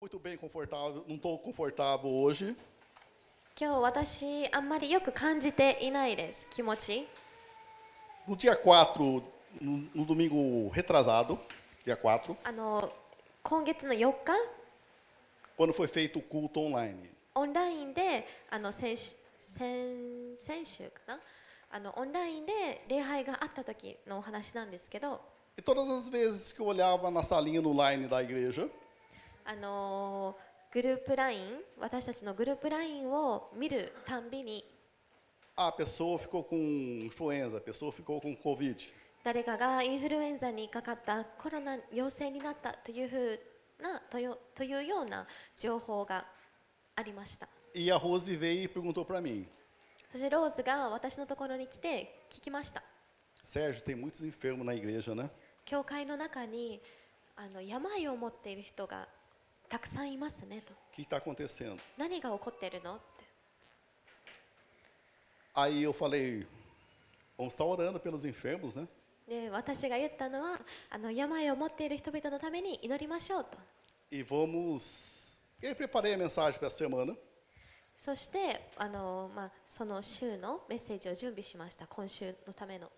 [0.00, 2.56] Muito bem confortável, não estou confortável hoje.
[3.54, 7.06] 今日私あんまりよく感じていないです気持ち
[8.26, 9.22] No dia 4,
[9.60, 11.38] no, no domingo retrasado,
[11.84, 12.90] dia 4, あの
[13.42, 14.32] 今月の4日
[15.58, 17.10] quando foi feito o culto online.
[17.34, 21.20] オンラインであの先週先先週かな
[21.70, 25.20] あのオンラインで礼拝があった時のお話なんですけど
[25.58, 28.66] E todas as vezes que eu olhava na salinha no line da igreja,
[29.44, 30.36] あの、
[30.72, 34.64] グループライン私たちのグループラインを見るたんびに。
[39.24, 45.26] 誰かがインフルエンザにかかった、コロナ陽性になったというふうな、とよいうような
[45.56, 46.24] 情報が
[46.96, 47.48] ありました。
[50.10, 52.82] そしてローズが私のところに来て聞きました。
[55.64, 56.80] 教会の中に
[57.36, 59.08] あの病を持っている人が
[59.69, 61.77] たくさんいますねと O que está acontecendo?
[61.97, 63.03] 何が起こっているのって
[65.53, 66.45] Aí eu falei:
[67.37, 68.87] Vamos estar orando pelos enfermos, né?
[69.27, 70.59] で私が言ったのは
[70.89, 73.57] あの病を持っている人々のために祈りましょうと
[74.11, 75.41] E vamos.
[75.61, 77.15] E aí preparei a mensagem para essa semana.
[77.97, 82.91] そしてあの、まあ、その週のメッセージを準備しました今週のための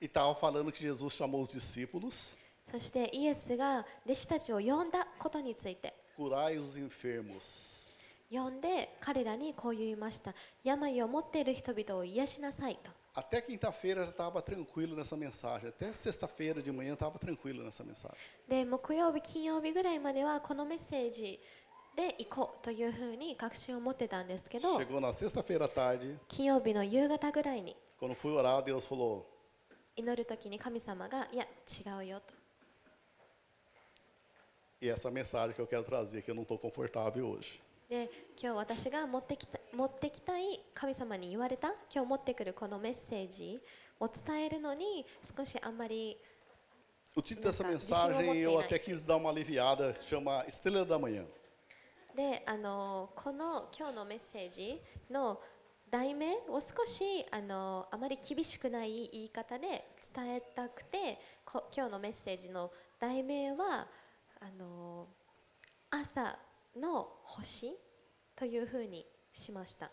[0.00, 2.36] E estava falando que Jesus chamou os discípulos,
[2.73, 8.01] そしてイエスが弟子たちを呼んだことについて curai os enfermos.
[8.31, 15.69] 呼んで彼らにこう言いました病を持っている人々を癒しなさいと Até quinta-feira já estava tranquilo nessa mensagem.
[15.69, 18.15] Até sexta-feira de manhã estava tranquilo nessa mensagem.
[18.49, 21.39] で木曜日金曜日ぐらいまではこのメッセージ
[21.95, 29.25] で行こうというふうに確信を持ってたんですけど Chegou na sexta-feira à tarde, 金曜日の夕方ぐらいに quando fui orar, Deus falou:
[29.95, 32.42] 祈る時に神様がいや違うよと
[34.82, 37.60] E essa mensagem que eu quero trazer, que eu não estou confortável hoje.
[37.88, 43.58] で今日私が持ってきた持ってきたい神様に言われた今日持ってくるこのメッセージ
[43.98, 45.06] を伝えるのに
[45.36, 46.18] 少しあんまり
[47.16, 48.80] O título dessa Nessa- mensagem deixa eu eu botar até aí.
[48.80, 51.24] quis dar uma aliviada, chama Estrela da Manhã.
[52.14, 55.40] であのこの今日のメッセージの
[55.90, 62.70] 題名を少しあのあまり厳しくない言い方で伝えたくてこ今日のメッセージの
[63.00, 63.86] 題名は
[64.43, 65.07] あの
[65.89, 66.37] 朝
[66.75, 67.73] の星
[68.35, 69.89] というふうにしました。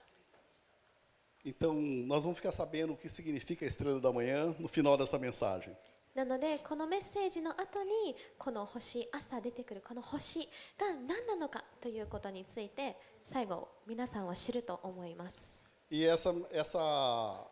[1.45, 5.19] Então, nós vamos ficar sabendo o que significa a Estrela da Manhã no final dessa
[5.19, 5.73] mensagem.
[6.17, 10.41] なのでこのメッセージの後にこの星朝出てくるこの星
[10.77, 15.63] が何なのかということについて最後皆さんは知ると思います。
[15.89, 17.47] E essa, essa,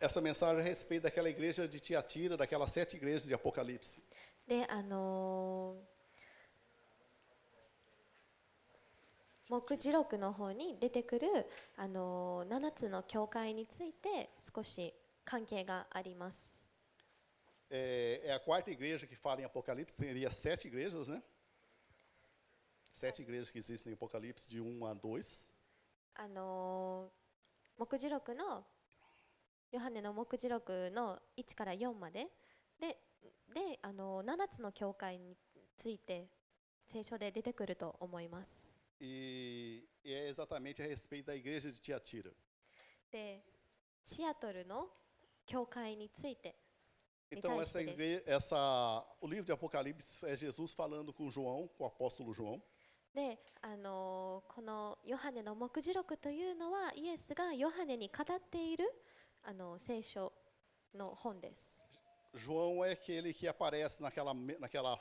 [0.00, 4.00] essa mensagem a respeito daquela igreja de Tiatira, daquelas sete igrejas de Apocalipse.
[4.48, 5.91] であのー
[9.52, 11.28] 目次録の方に出てくる、
[11.76, 14.94] あのー、7つの教会について少し
[15.26, 16.62] 関係があります。
[17.70, 21.22] É, é a quarta igreja que fala em Apocalipse, teria sete igrejas, né?
[22.94, 25.52] Sete igrejas que existem em Apocalipse, de 1 a 2.
[26.14, 28.64] あのー目次録の
[29.70, 32.28] ヨハネの目次録の1から4まで
[32.80, 32.96] で
[33.54, 35.36] で、あのー7つの教会に
[35.76, 36.30] ついて
[36.90, 38.71] 聖書で出てくると思います。
[39.01, 42.31] E, e é exatamente a respeito da igreja de Tiatira.
[43.11, 43.41] で
[44.03, 44.87] シアトルの
[45.45, 46.55] 教会について
[47.29, 51.83] Então, essa Detalhes igreja, essa, o livro de Apocalipse é Jesus falando com João, com
[51.83, 52.61] o apóstolo João,
[53.13, 58.85] で、あのーこのヨハネの目次録というのはイエスがヨハネに語っている
[59.43, 60.31] あの聖書
[60.95, 61.81] の本です。
[62.33, 64.97] João é aquele que aparece naquela, me- naquela,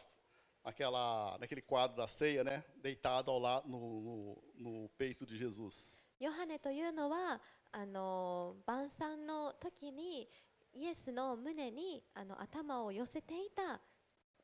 [0.65, 2.65] naquela, naquele quadro da ceia, né?
[2.83, 4.43] Deitado ao lado no, no,
[4.83, 5.97] no peito de Jesus.
[6.19, 7.41] ヨハネというのは
[7.73, 10.29] あのー晩餐の時に
[10.73, 13.81] イエスの胸にあの頭を寄せていた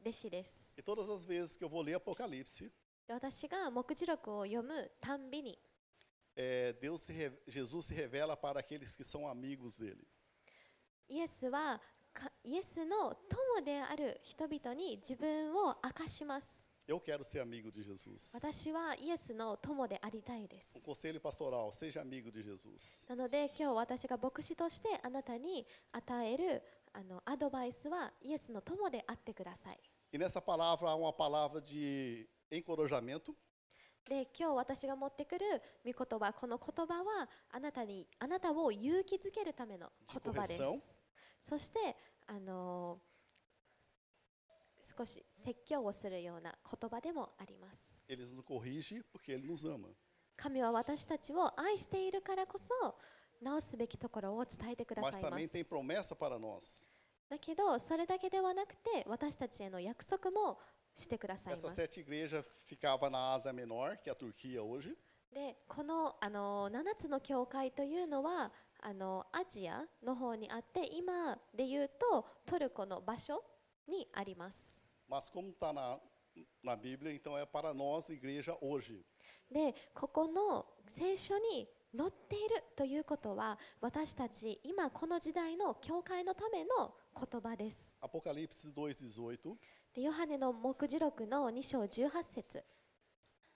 [0.01, 0.75] 弟子です。
[0.77, 2.71] E todas as vezes que eu vou ler Apocalipse,
[3.07, 5.59] で私が目次録を読むたんびに
[6.37, 10.07] é, Deus se re- Jesus se revela para aqueles que são amigos dele.
[11.09, 11.83] イエスはか
[12.44, 16.68] イエスの友である人々に自分を明かします。
[16.88, 18.34] Eu quero ser amigo de Jesus.
[18.34, 20.80] 私はイエスの友でありたいで Um す。
[20.80, 23.06] conselho pastoral, seja amigo de Jesus.
[23.10, 29.80] なので今日私が牧師としてあなたに与えるあのアドバイスはイエスの友であってください。
[30.14, 33.34] E nessa palavra há uma palavra de encorajamento,
[34.08, 35.46] で今日私が持ってくる
[35.86, 40.62] 御言葉この言葉はあなたにあなたを勇気づけるための言葉です。
[41.48, 41.96] そして、
[42.28, 43.00] あの、
[44.98, 48.04] 少し説教をするような言葉でもあります。
[50.36, 52.98] 神は私たちを愛しているからこそ、
[53.42, 55.22] 直すべきところを伝えてください。
[57.30, 60.60] だけど、それだけではなくて、私たちへの約束も
[60.94, 61.54] してください。
[65.32, 73.44] で、この,あの7つの教会というのは、あのアジアの方にあって今で言うとトルコの場所
[73.88, 75.98] にあります Mas como está na,
[76.62, 79.04] na Bíblia, então é para nós, igreja, hoje?
[79.50, 89.56] でここの聖書に載っているということは私たち今この時代の教会のための言葉です Apocalipse 2,18.
[89.96, 92.64] でヨハネの目次録の2章18節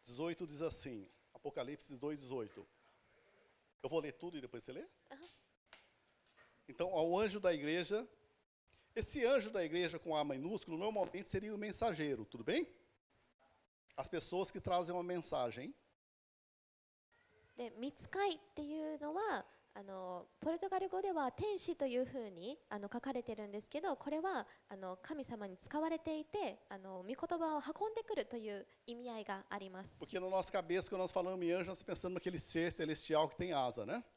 [0.08, 2.64] 18 diz assim, Apocalipse 2,18.
[3.83, 4.87] Eu vou ler tudo e depois você lê?
[6.69, 8.09] Então, ao anjo da igreja,
[8.95, 12.67] esse anjo da igreja com A minúsculo normalmente seria o mensageiro, tudo bem?
[13.97, 15.75] As pessoas que trazem uma mensagem.
[17.57, 30.00] で見つかいっていうのは あのポルトガル語では天使というふうにあの書かれているんですけどこれはあの神様に使われていてあの御言葉を運んでくるという意味合いがあります。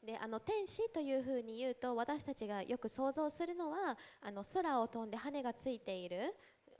[0.03, 6.35] であの天使というふうに言うと私たちがよく想像するのはあの空を飛んで羽がついている。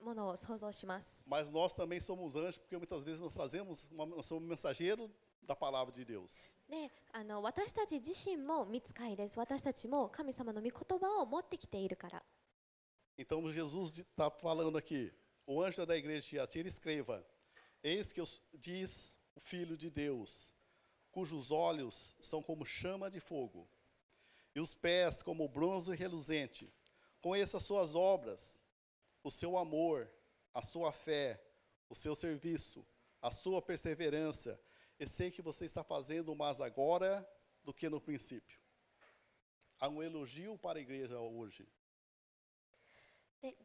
[0.06, 1.24] ものを想像します。
[5.45, 6.57] da palavra de Deus.
[6.69, 12.23] であの私たち自身も見つかいです私たちも神様の御言葉を持ってきているから
[13.19, 15.13] Então Jesus está falando aqui,
[15.47, 17.27] o anjo da igreja de Tiatira escreva,
[17.83, 20.51] eis que os, diz o Filho de Deus,
[21.11, 23.69] cujos olhos são como chama de fogo,
[24.55, 26.73] e os pés como bronze reluzente.
[27.21, 28.59] Conheça as suas obras,
[29.23, 30.11] o seu amor,
[30.55, 31.43] a sua fé,
[31.91, 32.87] o seu serviço,
[33.21, 34.59] a sua perseverança,
[35.00, 37.28] e sei que você está fazendo mais agora
[37.64, 38.60] do que no princípio.
[39.80, 41.68] Há um elogio para a igreja hoje.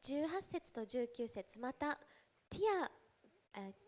[0.02, 1.98] 18節と19節また
[2.50, 2.90] ティア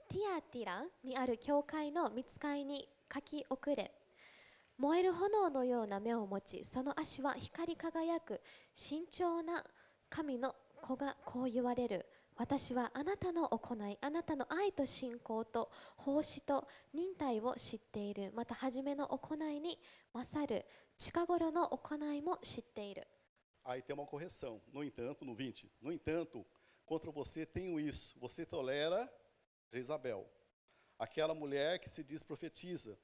[0.09, 3.93] ティアティラにある教会の見つかいに書き遅れ
[4.79, 8.41] 燃える炎のような目を持ちその足は光り輝く
[8.75, 9.63] 慎重な
[10.09, 12.07] 神の子がこう言われる
[12.42, 19.80] 私はあなたの行いあなたの愛と信仰と奉仕と忍耐を知っているまた初めの行いに
[20.14, 20.66] 勝る
[20.98, 23.08] 近頃の行いも知っている
[23.68, 24.62] Aí tem uma correção.
[24.72, 25.70] No entanto, no 20.
[25.82, 26.46] No entanto,
[26.86, 28.18] contra você tenho isso.
[28.18, 29.12] Você tolera
[29.74, 30.26] Jezabel,
[30.98, 32.98] aquela mulher que se diz profetiza.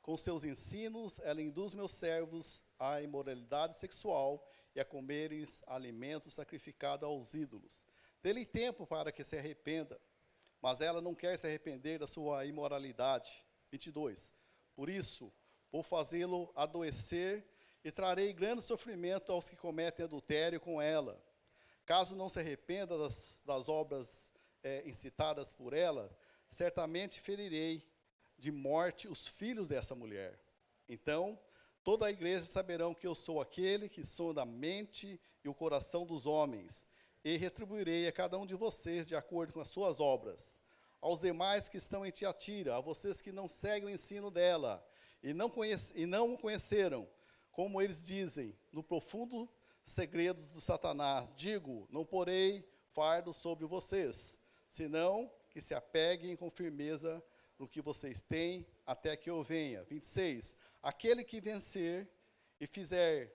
[0.00, 4.42] Com seus ensinos, ela induz meus servos à imoralidade sexual
[4.74, 7.86] e a comerem alimentos sacrificados aos ídolos.
[8.21, 9.99] Dê-lhe tempo para que se arrependa,
[10.61, 13.43] mas ela não quer se arrepender da sua imoralidade.
[13.71, 14.31] 22.
[14.75, 15.33] Por isso,
[15.71, 17.45] vou fazê-lo adoecer
[17.83, 21.21] e trarei grande sofrimento aos que cometem adultério com ela.
[21.85, 24.29] Caso não se arrependa das, das obras
[24.63, 26.15] eh, incitadas por ela,
[26.49, 27.89] certamente ferirei
[28.37, 30.39] de morte os filhos dessa mulher.
[30.87, 31.39] Então,
[31.83, 36.05] toda a igreja saberão que eu sou aquele que sonda a mente e o coração
[36.05, 36.85] dos homens,
[37.23, 40.59] e retribuirei a cada um de vocês de acordo com as suas obras.
[40.99, 44.85] Aos demais que estão em Tiatira, a vocês que não seguem o ensino dela
[45.23, 47.07] e não, conhece, e não o conheceram,
[47.51, 49.49] como eles dizem, no profundo
[49.85, 54.37] segredos do Satanás, digo: não porei fardo sobre vocês,
[54.69, 57.23] senão que se apeguem com firmeza
[57.57, 59.83] no que vocês têm até que eu venha.
[59.83, 60.55] 26.
[60.81, 62.09] Aquele que vencer
[62.59, 63.31] e fizer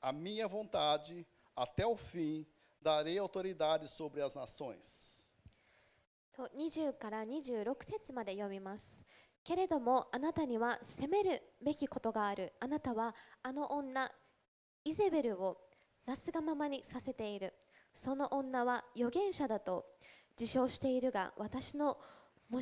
[0.00, 2.46] a minha vontade até o fim,
[2.86, 5.26] darei autoridade sobre as nações.
[6.32, 9.02] と20から26節まで読みます。
[9.42, 12.52] けれどもあなたには責めるべきことがある。
[12.60, 13.12] あなたは
[13.42, 14.08] あの女、
[14.84, 15.58] イゼベルを
[16.06, 17.54] なすがままにさせている。
[17.92, 19.86] その女は預言者だと
[20.38, 21.98] 自称しているが、私の
[22.48, 22.60] も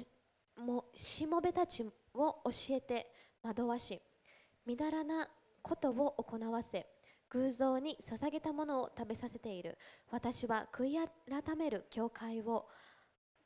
[0.56, 3.10] もしもべたちを教えて
[3.42, 4.00] 惑わし、
[4.64, 5.28] みだらな
[5.60, 6.86] ことを行わせ、
[7.34, 9.76] 偶像に捧げたものを食べさせている。
[10.10, 12.68] 私は悔い改める教会を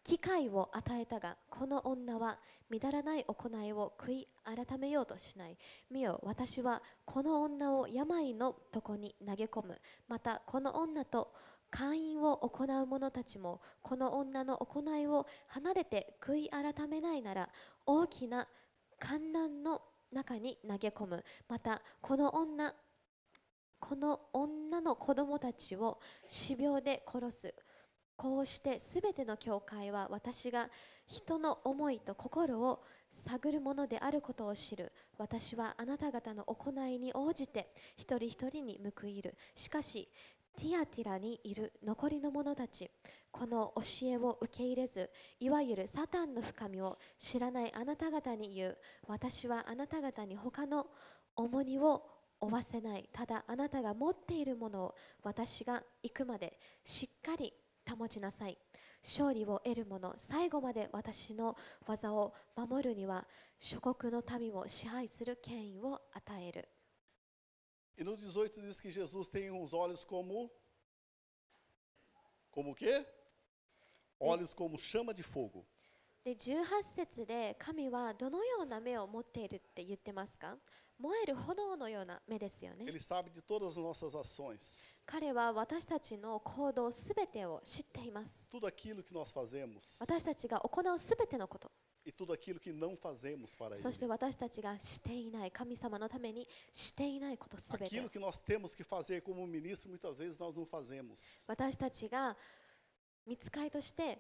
[0.04, 2.38] 機会を与えたがこの女は
[2.71, 5.57] みだらない行いを悔い改めようとしない。
[5.90, 9.80] 見よ私はこの女を病のとこに投げ込む。
[10.07, 11.33] またこの女と
[11.71, 17.49] 会員を行う者たちもこの女の行いを離れて悔い改めないなら
[17.87, 18.49] 大きな
[18.99, 21.25] 観難の中に投げ込む。
[21.49, 22.75] またこの女
[23.80, 27.54] この女の子供たちを死病で殺す。
[28.16, 30.68] こうしてすべての教会は私が
[31.06, 32.82] 人の思いと心を
[33.12, 34.92] 探るものであることを知る。
[35.16, 39.37] 私はあなた方の行いに応じて一人一人に報いる。
[39.54, 40.08] しかし
[40.56, 41.73] ティアティラにいる。
[41.85, 42.90] 残りの者たち
[43.30, 45.08] この教えを受け入れず
[45.38, 48.78] いわゆるサタンの深みを知らないあなた方に言う。
[49.06, 50.88] 私はあなた方に他の
[51.37, 57.52] 重荷を負わせないただあなたが持っているものを私が行くまでしっかり
[57.88, 58.59] 保ちなさい
[59.02, 63.26] 勝利を得る者最後まで私の技を守るには
[63.59, 66.68] 諸国の民を支配する権威を与える
[68.00, 70.49] E no 18 diz que Jesus tem uns olhos como.
[72.52, 73.04] Como o quê?
[74.21, 75.64] Olhos como chama de fogo.
[76.25, 80.57] で18節で神はどのような目を持っているって言ってますか？
[81.00, 84.99] 燃える炎のような目ですよね Ele sabe de todas as nossas ações.
[85.07, 91.71] 彼は私たちの行動すべてを知っています Tudo aquilo que nós fazemos 私たちが行うすべてのこと
[92.05, 94.11] e tudo aquilo que não fazemos para そして Ele.
[94.11, 101.45] 私たちがしていない神様のためにしていないことすべて Aquilo que nós temos que fazer como ministro, muitas vezes nós não fazemos.
[101.47, 102.37] 私たちが
[103.26, 104.19] 見つかりとして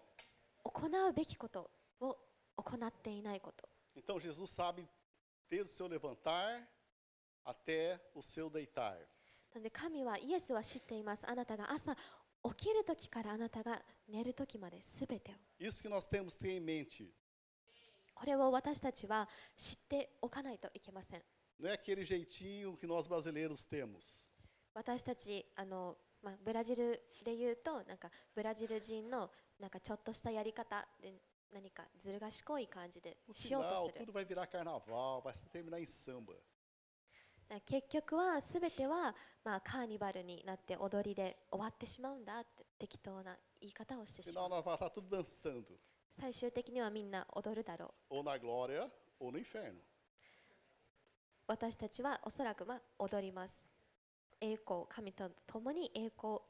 [0.62, 1.70] 行うべきこと
[2.00, 2.16] を
[2.56, 4.86] 行っていないこと Então Jesus sabe
[5.48, 6.66] desde o seu levantar
[7.44, 8.96] até o seu deitar.
[9.54, 11.96] なので神はイエスは知っていますあなたが朝
[12.44, 17.10] 起きる時からあなたが寝る時まで全てを Isso que nós temos que ter em mente.
[18.14, 21.22] これを私たちは知っておかないといけません
[21.60, 24.28] Não é aquele jeitinho que nós brasileiros temos.
[24.74, 31.14] 私たちあの、まあ、ブラジルで言うとなんかブラジル人のなんかちょっとしたやり方で
[31.52, 36.34] 何かずる賢い感じでしようとする tudo vai virar carnaval, vai terminar em samba.
[37.64, 44.50] 結局は全ては、まあ、カーニバルになって踊りで終わってしまうんだって適当な言い方をしてしまう.
[46.20, 48.86] 最終的にはみんな踊るだろう Ou na glória
[49.18, 49.72] ou no inferno.
[51.46, 53.66] 私たちはおそらくまあ踊ります
[54.42, 56.40] 栄光神と共に栄光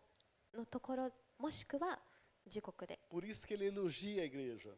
[0.56, 2.00] のところもしくは
[2.48, 4.74] 地獄で Por isso que ele elogia a igreja.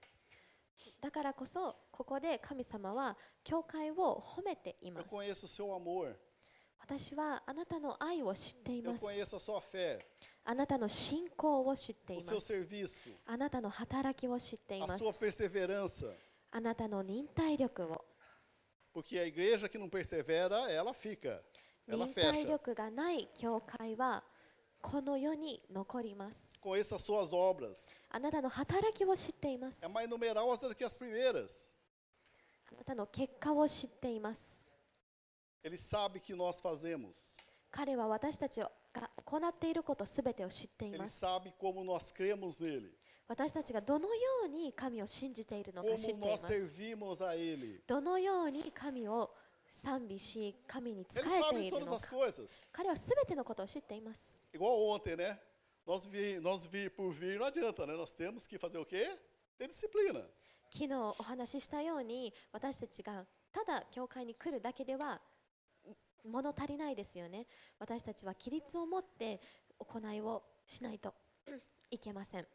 [1.01, 6.15] だからこそここで神様は教会を褒めていま Eu す conheço o seu amor.
[6.81, 9.99] 私はあなたの愛を知ってい Eu ます conheço a sua fé,
[10.45, 16.15] あなたの信仰を知ってい o ま seu す serviço, あなたの働きを知ってい a ます sua perseverança.
[16.53, 18.05] あなたの忍耐力を
[18.93, 21.41] Porque a igreja que não persevera, ela fica.
[21.87, 22.49] Ela 忍耐 fecha.
[22.49, 24.25] 力がない教会は
[24.83, 26.61] この世に残ります。
[28.11, 29.85] あなたの働きを知っています。
[29.85, 29.95] あな
[32.85, 34.71] たの結果を知っています。
[35.63, 36.63] Ele sabe que nós
[37.71, 38.71] 彼は私たちが
[39.27, 41.23] 行っていることすべてを知っています。
[41.25, 42.91] Ele sabe como nós cremos nele.
[43.29, 46.53] 私たちがどのように神を信じているのか知っています。
[47.87, 49.33] どのように神を
[49.71, 51.23] 賛美し、神に仕え
[51.55, 51.97] ているの。
[52.73, 54.40] 彼はすべてのことを知っています。
[54.53, 55.39] Igual ontem, né?
[55.87, 57.95] Nós vir, nós vir por vir não adianta, né?
[57.95, 59.19] Nós temos que fazer o quê?
[59.57, 60.29] Ter disciplina.
[60.73, 65.21] 昨日お話ししたように私たちがただ教会に来るだけでは
[66.25, 67.47] 物足りないですよね
[67.81, 69.41] 私たちは規律を持って
[69.79, 71.13] 行いをしないと
[71.91, 72.47] いけません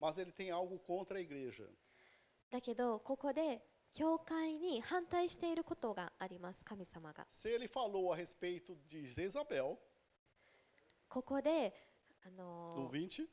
[0.00, 1.64] Mas ele tem algo contra a igreja.
[2.50, 3.60] だけどここで
[3.92, 9.76] 教会に反対していることがあります神様が Se ele falou a respeito de Jezabel,
[11.12, 11.74] ここで
[12.26, 13.24] あの 20,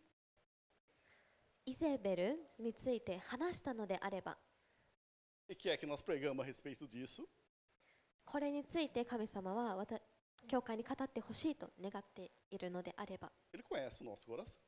[1.66, 4.38] イゼベルについて話したのであれば。
[5.48, 7.24] E quer que nós pregamos a respeito disso,
[8.26, 9.98] これについて神様はわた
[10.46, 13.32] 教会に語ってほしいと願っているのであれば。
[13.54, 14.60] Ele conhece o nosso coração.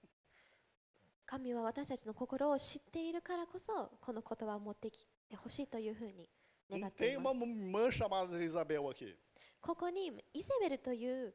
[1.25, 6.29] 神は私たちの心を知っているからこそこの言葉を持ってきてほしいというふうに
[6.71, 9.17] 願ってい tem ま uma す irmã chamada Jezabel aqui.
[9.59, 11.33] ここにイゼベルという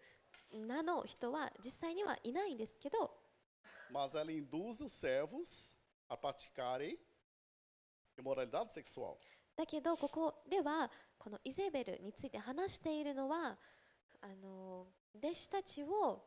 [0.53, 3.11] 名の人は実際にはいないんですけど
[3.93, 5.76] Mas ela induz os servos
[6.09, 6.99] a praticarem
[8.19, 9.17] imoralidade sexual.
[9.57, 13.57] だけどここではこのイゼベルについて話しているのは
[14.21, 14.87] あの
[15.17, 16.23] 弟子たちを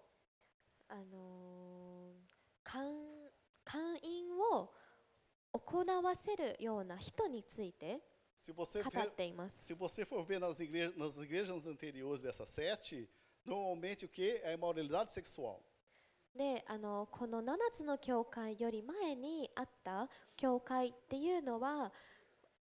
[0.87, 2.13] あの
[2.63, 2.91] 勧
[3.63, 4.73] 勧誘を
[5.51, 7.99] 行わせるような人について
[8.41, 9.75] Se você, 語 ver, っています se。
[9.75, 13.07] você for ver nas igrejas, nas igrejas anteriores dessas sete,
[13.49, 14.41] normalmente o que?
[14.45, 15.59] A imoralidade sexual.
[16.35, 21.91] であのこの7つの教会より前にあった教会っていうのは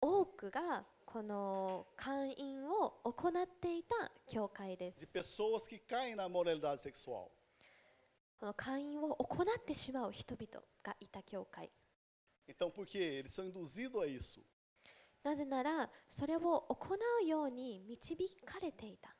[0.00, 5.12] 多くがこの会員を行っていた教会で De す。
[5.12, 7.28] pessoas que caem na moralidade sexual.
[8.40, 11.70] この会員を行ってしまう人々がいた教会
[12.48, 13.20] Então, por quê?
[13.22, 14.40] Eles são induzidos a isso.
[15.22, 19.14] なぜならそれを行うように導かれていた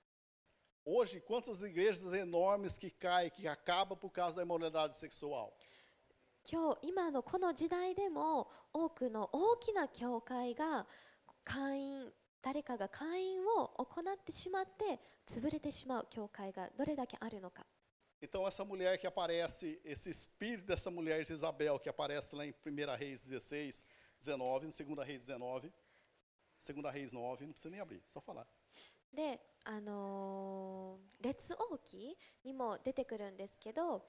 [0.88, 5.53] Hoje, quantas igrejas enormes que caem, que acabam por causa da imoralidade sexual?
[6.45, 10.85] 今日今のこの時代でも多くの大きな教会が
[11.45, 17.65] 会員誰かが会員を行ってしまって潰れてしまう教会がどれだけあるのか
[18.21, 22.53] Então, essa mulher que aparece, esse espírito dessa mulher de Isabel, que aparece lá em
[22.65, 23.83] 1 Reis 16,
[24.17, 25.73] 19, no 2 Reis 19,
[26.57, 28.47] 2 Reis 9, não precisa nem abrir, só falar.
[29.14, 34.04] であのー列王記にも出てくるんですけど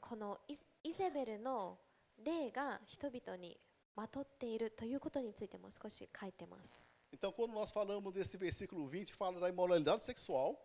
[0.00, 1.78] このイイゼベルの
[2.24, 3.56] 霊が人々に
[3.94, 6.90] まとっているということについても少し書いてます。
[7.12, 10.56] Então, quando nós falamos desse versículo 20, fala da imoralidade sexual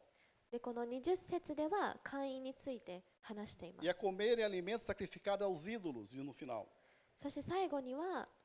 [0.52, 4.00] でこの20節では会員について話していま e a す。
[4.00, 6.66] comerem alimentos sacrificados aos ídolos, e no final.
[7.22, 8.45] そして最後には最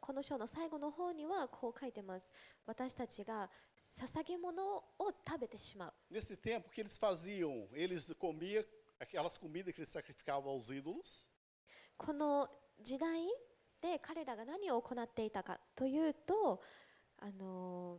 [0.00, 2.30] この章の最後の方にはこう書いてます。
[2.66, 3.50] 私たちが
[3.98, 4.84] 捧げ物を
[5.26, 5.92] 食べてしまう。
[6.10, 7.68] Nesse tempo, que eles faziam?
[7.72, 8.64] Eles comiam
[9.00, 11.26] aquelas comidas que eles sacrificavam aos ídolos,
[11.96, 12.48] この
[12.80, 13.26] 時代
[13.80, 16.62] で彼らが何を行っていたかというと、
[17.18, 17.98] あの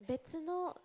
[0.00, 0.76] 別の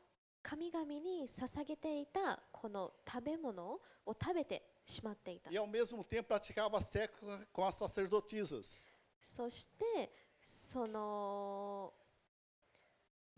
[0.42, 8.93] 神々に捧げていたこの食べ物を食べてしまっていた e ao mesmo tempo praticava sexo com as sacerdotisas.
[9.24, 10.12] そして
[10.44, 11.94] その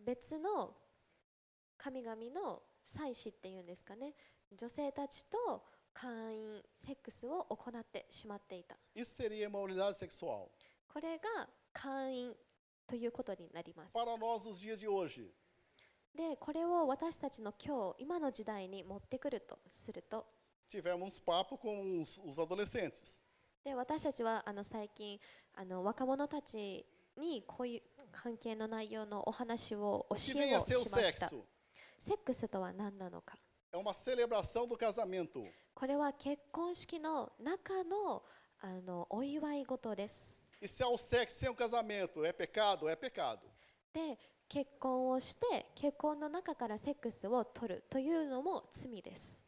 [0.03, 0.75] 別の
[1.77, 4.13] 神々の祭司っていうんですかね。
[4.51, 5.63] 女性たちと
[5.93, 8.75] 会員セックスを行ってしまっていた。
[8.95, 10.47] Isso seria imoralidade sexual.
[10.91, 12.33] これが会員
[12.87, 13.93] ということになります。
[13.95, 15.29] Para nós, nos dias de hoje,
[16.15, 20.25] でこれを私たちの今日今の時代に持ってくるとすると。
[20.67, 23.21] Tivemos papo com os, os adolescentes.
[23.63, 25.19] で私たちはあの最近
[25.55, 26.85] あの若者たち
[27.17, 27.81] にこういう
[28.11, 31.29] 関係の内容のお話を教えをしました?
[31.97, 33.37] セックスとは何なのか
[33.71, 35.43] É uma celebração do casamento.
[35.73, 38.23] これは結婚式の中の
[38.61, 40.45] あのお祝い事です。
[40.61, 42.87] E se há o sexo sem o casamento, é pecado?
[42.89, 43.39] É pecado.
[43.93, 49.43] で結婚をして結婚の中からセックスを取るというのも罪です。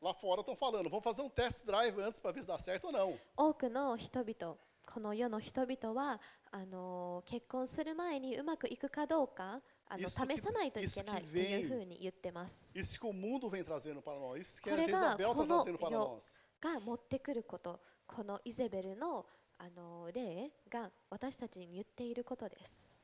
[0.00, 2.86] Lá fora estão falando, vamos fazer um test drive antes para ver se dá certo
[2.86, 3.16] ou não.
[3.36, 4.56] 多くの人々
[4.90, 6.18] この世の人々は
[6.50, 12.72] あの結婚する前にうまくいくかどうかあの試さないといけないというふうに言ってます。
[12.74, 16.20] これがこの世
[16.60, 19.26] が持ってくること、このイゼベルの,
[19.58, 22.98] あの例が私たちに言っていることです。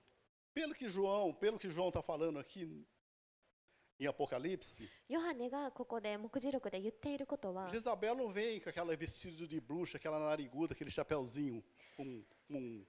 [3.98, 11.62] Em Apocalipse, ヨハネがここで目次録で言っていることは Jezabel não vem com aquela vestido de bruxa, aquela nariguda, aquele chapéuzinho
[11.96, 12.85] com, com,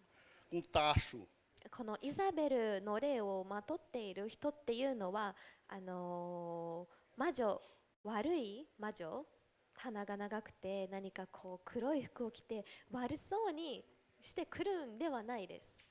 [0.49, 1.27] com tacho.
[1.71, 5.35] このイザベルの霊をまとっている人っていうのは
[5.67, 7.61] あのー魔女
[8.03, 9.25] 悪い魔女
[9.73, 13.85] 鼻が長くて何かこう黒い服を着て悪そうに
[14.21, 15.87] してくるんではないです。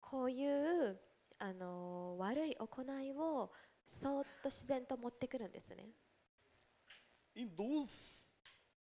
[0.00, 0.98] こういう、
[1.38, 3.50] あのー悪い行いを
[3.86, 5.88] そーっと自然と持ってくるんですね。
[7.34, 8.28] Induz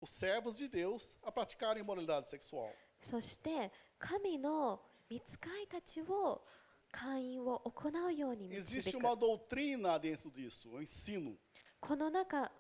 [0.02, 2.72] os servos de Deus a praticarem imoralidade sexual.
[3.02, 6.44] そして神の御使いたちを
[6.92, 11.36] 会員を行うように導 Existe く uma doutrina dentro disso, um ensino.
[11.80, 12.52] この中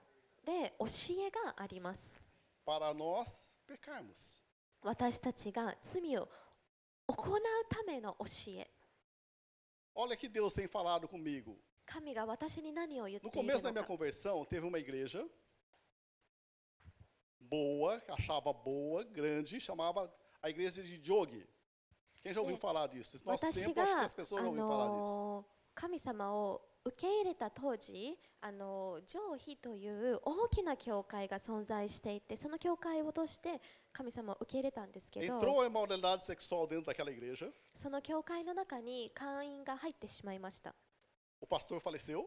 [0.46, 0.86] で教
[1.26, 2.20] えがあります。
[2.66, 4.40] para nós pecarmos.
[4.84, 6.30] 私たちが罪を
[7.08, 8.70] 行うための教え。
[9.97, 11.57] Olha que Deus tem falado comigo.
[11.85, 13.88] 神が私に何を言って No いる começo da の minha か。
[13.88, 15.27] conversão, teve uma igreja
[17.40, 21.47] boa, que achava boa, grande, chamava a igreja de Jogi.
[22.23, 22.59] Quem já ouviu É.
[22.61, 23.18] falar disso?
[23.25, 25.14] No nosso 私 tempo, acho que が as pessoas あ já ouviram falar disso.
[25.16, 33.60] の神様を 受け入れた当時、あの上妃という大きな教会が存在していて、その教会を通して
[33.91, 37.52] 神様を受け入れたんですけど、Entrou a imoralidade sexual dentro daquela igreja.
[37.73, 40.73] その教会の中に会員が入ってしまいました。
[41.41, 42.23] O pastor faleceu.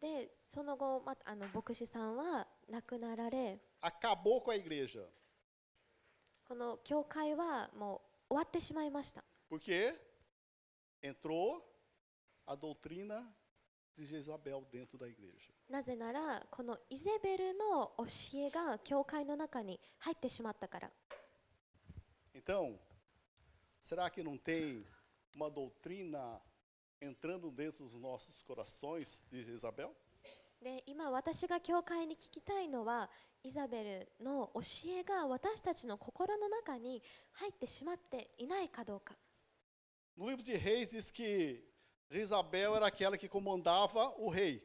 [0.00, 5.04] で、その後、ま、あの牧師さんは亡くなられ、Acabou com a igreja.
[6.48, 9.22] この教会はもう終わってしまいました。
[9.50, 9.94] Porque
[11.02, 11.60] entrou
[12.46, 13.26] a doutrina
[13.94, 15.52] de Jezabel dentro da igreja.
[15.68, 18.04] なぜならこのイゼベルの教
[18.38, 20.90] えが教会の中に入ってしまったから
[22.34, 22.78] Então,
[23.80, 24.86] será que não tem
[25.34, 26.40] uma doutrina
[27.00, 29.90] entrando dentro dos nossos corações de Jezabel?
[30.62, 33.10] で今私が教会に聞きたいのは
[33.42, 34.60] イザベルの教
[35.00, 39.14] えが私たちの心の中に入ってしまっていないかどうか
[40.16, 41.62] No livro de Reis diz que
[42.09, 44.61] Jezabel era aquela que comandava o rei.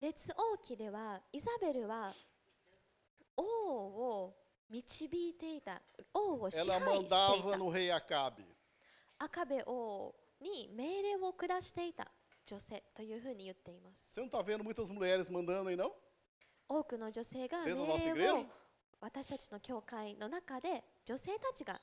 [0.00, 2.12] 列王記ではイザベルは
[3.36, 4.36] 王を
[4.70, 5.80] 導いていた
[6.14, 8.44] 王を支 Ela 配してい mandava た no rei Acabe.
[9.18, 12.06] 赤部王に命令を下していた
[12.46, 15.92] 女性というふうに言っています Você não está vendo muitas mulheres mandando aí, não?
[16.68, 18.46] 多くの女性が Dentro 命 da nossa 令を igreja?
[19.00, 21.80] 私たちの教会の中で女性たちが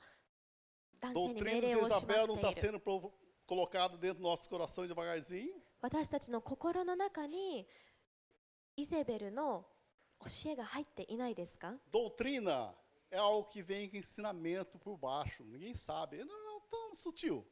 [1.00, 3.12] 男性に Doutrina 命 de 令をしま Jezabel não っ está ている sendo provo-
[3.51, 5.61] colocada dentro do nosso coração devagarzinho.
[5.81, 7.67] 私たちの心の中に
[8.77, 9.65] イゼベルの
[10.23, 12.73] 教えが入っていないですか Doutrina
[13.11, 15.43] é algo que vem com ensinamento por baixo.
[15.43, 16.23] Ninguém sabe.
[16.23, 17.43] Não, é tão sutil.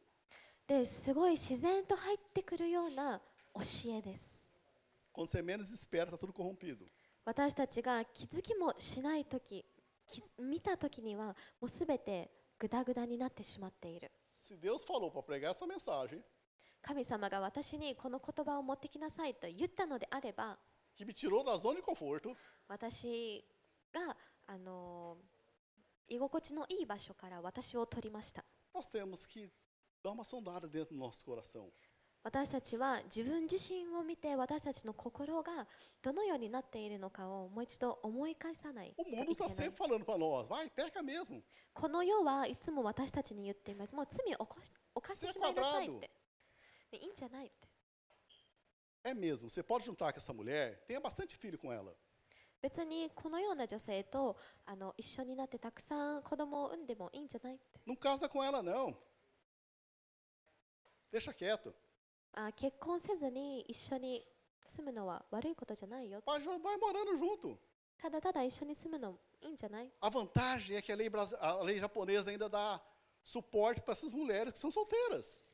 [0.66, 3.20] ですごい自然と入ってくるような
[3.56, 4.54] 教えです
[5.12, 6.86] Quando você menos espera, está tudo corrompido.
[7.26, 9.66] 私たちが気づきもしない時
[10.08, 14.10] 気づ見た時にはもうすべてグダグダになってしまっている
[16.82, 20.58] 神様が私にこの言葉を持ってきなさいと言ったのであれば、
[22.68, 23.44] 私
[23.94, 24.16] が
[24.48, 25.18] あの
[26.08, 28.44] 居心地のいい場所から私を取りました。
[32.22, 35.66] 私たちは自分自身を見て私たちの心が
[36.02, 39.28] どのようになっているのかをもう一度思い返さないといけない.
[41.74, 46.12] この世はいつも私たちに言っていますもう罪を犯し犯してしまいなさいって
[46.92, 47.68] いいんじゃないって
[49.02, 51.96] É mesmo, você pode juntar com essa mulher, tenha bastante filho com ela.
[52.62, 58.94] 別にこのような女性とあの一緒になってたくさん子供を産んでもいいんじゃないって Não casa com ela, não.
[61.10, 61.74] Deixa quieto.
[62.34, 64.26] あ結婚せずに一緒に
[64.66, 66.22] 住むのは悪いことじゃないよ。
[68.02, 72.82] ただただ一緒に住むのいいんじゃない？A vantagem é que a lei, japonesa ainda dá
[73.22, 75.46] suporte para essas mulheres que são solteiras.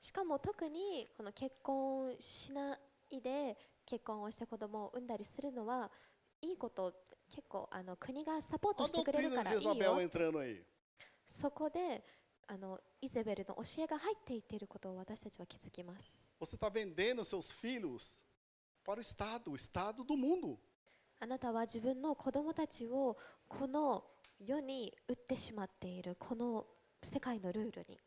[0.00, 2.78] しかも特にこの結婚しな
[3.10, 5.90] いで結婚をして子供を産んだりするのは
[6.40, 6.92] いいこと
[7.28, 9.50] 結構あの国がサポートしてくれるから。
[11.26, 12.02] そこで。
[12.50, 16.30] あのイゼベルの教えが入っていってること私たちは気づきます。
[21.20, 24.02] あなたは自分の子供たちをこの
[24.40, 26.64] 世に売ってしまっている、この
[27.02, 27.98] 世界のルールに。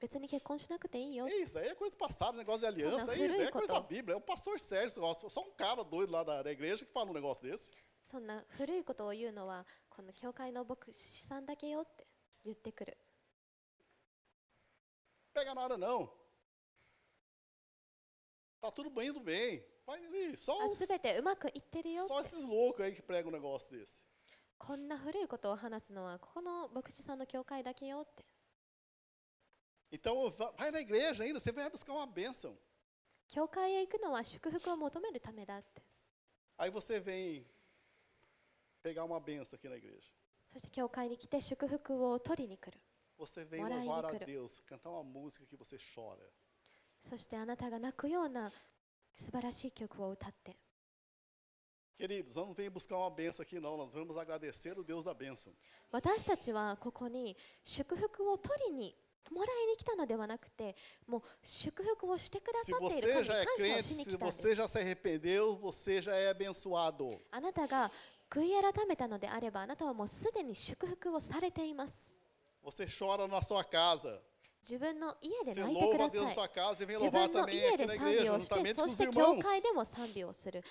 [0.00, 1.26] 別に結婚しなくていいよ。
[8.10, 9.64] そんな古いことを言うのは。
[9.98, 12.06] この教会の牧師さんだけよって
[12.44, 12.96] 言ってくる
[15.34, 16.08] Pega nada, não.
[18.60, 19.60] Tá tudo bem, indo bem.
[19.84, 24.04] Vai ali, só, あ os, 全てうまくいってるよ só esses loucos aí que pregam um negócio desse.
[24.56, 28.24] こんな古いことを話すのはここの牧師さんの教会だけよって
[29.90, 32.56] Então, va- vai na igreja ainda, você vai buscar uma bênção.
[33.26, 35.82] 教会へ行くのは祝福を求めるためだって
[36.56, 37.44] Aí você vem
[38.82, 40.10] pegar uma benção aqui na igreja.
[40.52, 42.78] そして教会に来て祝福を取りに来る
[43.18, 44.24] Você vem Morar louvar a coro.
[44.24, 46.18] Deus, cantar uma música que você chora.
[47.08, 48.50] そしてあなたが泣くような
[49.14, 50.56] 素晴らしい曲を歌って
[51.98, 55.52] Queridos, não vem buscar uma benção aqui não, nós vamos agradecer o Deus da bênção.
[55.90, 58.94] 私たちはここに祝福を取りに
[59.32, 60.74] もらいに来たのではなくて
[61.06, 64.78] もう祝福をしてくだ Se さっている você 神に já é 感謝を crente, しに se 来たん você です já se
[64.78, 67.20] arrependeu, você já é abençoado.
[67.32, 67.90] あなたが
[68.30, 72.16] 悔い改めたのであればあなたはもうすでに祝福をされています
[72.62, 74.20] Você chora na sua casa.
[74.62, 80.62] 自分の家で泣いてください e 自分の家で賛美をしてそして教.会でも賛美をする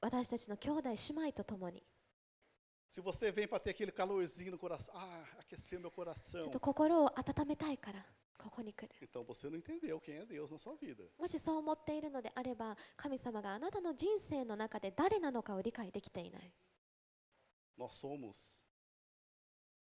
[0.00, 0.94] 私たちの兄弟姉
[1.28, 1.82] 妹と共に
[2.90, 6.42] Se você vem para ter aquele calorzinho no coração, ah, aquecer meu ち coração.
[6.42, 8.04] ょっと心を温めたいから
[8.38, 11.04] ここに来る Então você não entendeu quem é Deus na sua vida.
[17.77, 18.63] Nós somos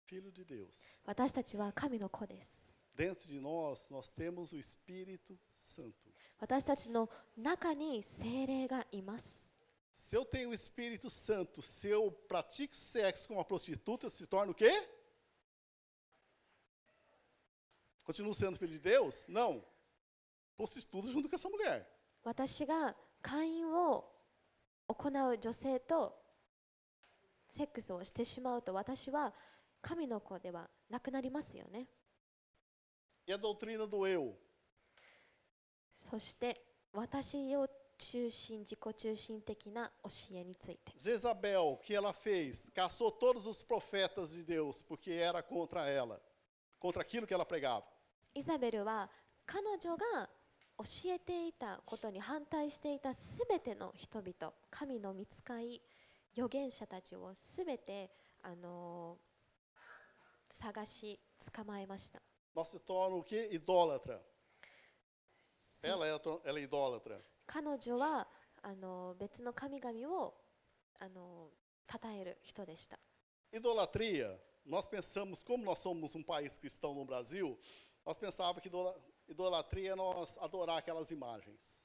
[0.06, 1.00] filhos de Deus.
[1.04, 6.08] 私たちは神の子です Dentro de nós, nós temos o Espírito Santo.
[6.38, 9.56] 私たちの中に精霊がいます
[9.94, 14.52] Se eu tenho o Espírito Santo, se eu pratico sexo com uma prostituta, se torna
[14.52, 14.70] o quê?
[18.04, 19.26] Continuo sendo filho de Deus?
[19.26, 19.64] Não.
[20.56, 21.86] Prostituta junto com essa mulher.
[22.22, 24.04] 私が会員を
[24.88, 26.16] 行う女性と
[27.51, 29.33] セックスをしてしまうと私は
[29.81, 31.87] 神の子ではなくなりますよね。
[35.97, 36.61] そして
[36.93, 40.93] 私を中心自己中心的な教えについて。
[40.97, 41.77] Isabel、
[48.33, 49.09] イザベルは
[49.45, 50.29] 彼女が
[50.77, 55.81] 教えていたことに反対していたすべての人々、神の見つかり。
[56.35, 58.09] 預言者たちをすべて
[58.41, 59.17] あの
[60.49, 61.19] 探し
[61.53, 62.21] 捕まえました
[62.53, 63.49] Nós se torna o quê?
[63.53, 64.19] Idólatra.
[65.59, 67.21] そ Ela é, ela é idólatra.
[67.47, 68.27] 彼女は
[68.61, 70.33] あの別の神々を
[70.99, 71.49] あの
[71.89, 72.99] 称える人でした
[73.53, 77.57] Idolatria, nós pensamos, como nós somos um país cristão no Brasil,
[78.05, 78.95] nós pensávamos que idola-
[79.27, 81.81] idolatria é nós adorar aquelas imagens.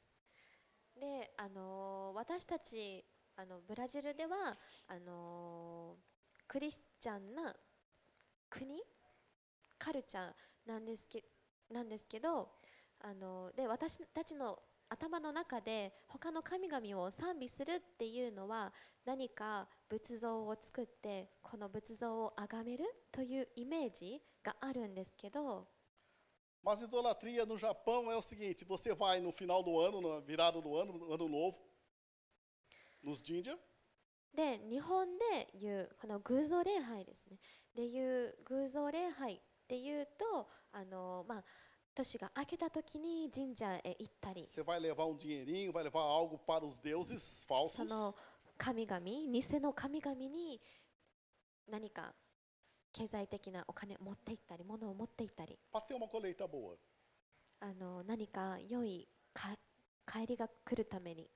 [0.99, 3.05] であの私たち
[3.37, 4.57] あのブラジルでは
[4.89, 6.17] あのー
[6.49, 7.55] クリスチャンな
[8.49, 8.81] 国
[9.79, 10.33] カルチャー
[10.67, 11.25] なんですけ
[11.73, 12.49] なんですけど
[13.01, 18.73] あのーで私たちの頭の中で他の神々を賛美するっていうのは
[19.05, 25.67] 何か仏像を作ってこの仏像を崇めるというイメージがあるんですけど。
[26.63, 30.77] Mas idolatria no Japão é o seguinte: você vai no final do ano, na virada do
[30.77, 31.63] ano, no ano novo,
[34.35, 37.39] で日本で言うこの偶像礼拝ですね。
[37.75, 41.45] で言う偶像礼拝っていうと、あのまあ、
[41.95, 47.69] 年が明けた時に神社へ行ったり、CEVELEVE um、dinheirinho, vai levar algo para os deuses falsos?
[47.69, 48.15] その
[48.59, 50.61] 神々、偽の神々に
[51.69, 52.15] 何か
[52.93, 56.75] 経済的なお金持って行ったり、物を持って行ったり、パテマコレイタボ
[57.61, 58.05] ア。
[58.07, 59.55] 何か良いか
[60.07, 61.31] 帰りが来るために。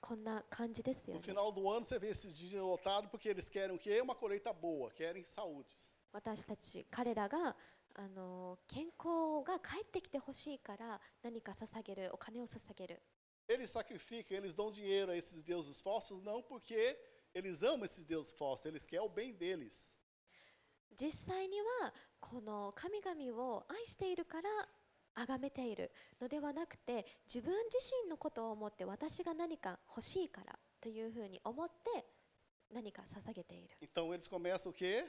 [0.00, 3.78] こんな感じですよ No ね final do ano você vê esses Jinja lotados porque eles querem o
[3.78, 4.00] quê?
[4.00, 5.92] Uma colheita boa, querem saúdes.
[6.12, 7.54] 私たち彼らが
[7.94, 13.02] あの健康が帰ってきてほしいから何か捧げるお金を捧げる
[13.48, 16.96] Eles sacrificam, eles dão dinheiro a esses deuses falsos, não porque
[17.34, 19.98] eles amam esses deuses falsos, eles querem o bem deles.
[20.96, 24.48] 実際にはこの神々を愛しているから
[25.14, 32.04] 崇めているのではなくて自分自身のことを思って私が何か欲しいからというふうに思って
[32.72, 35.04] 何か捧げている Então eles começam o quê?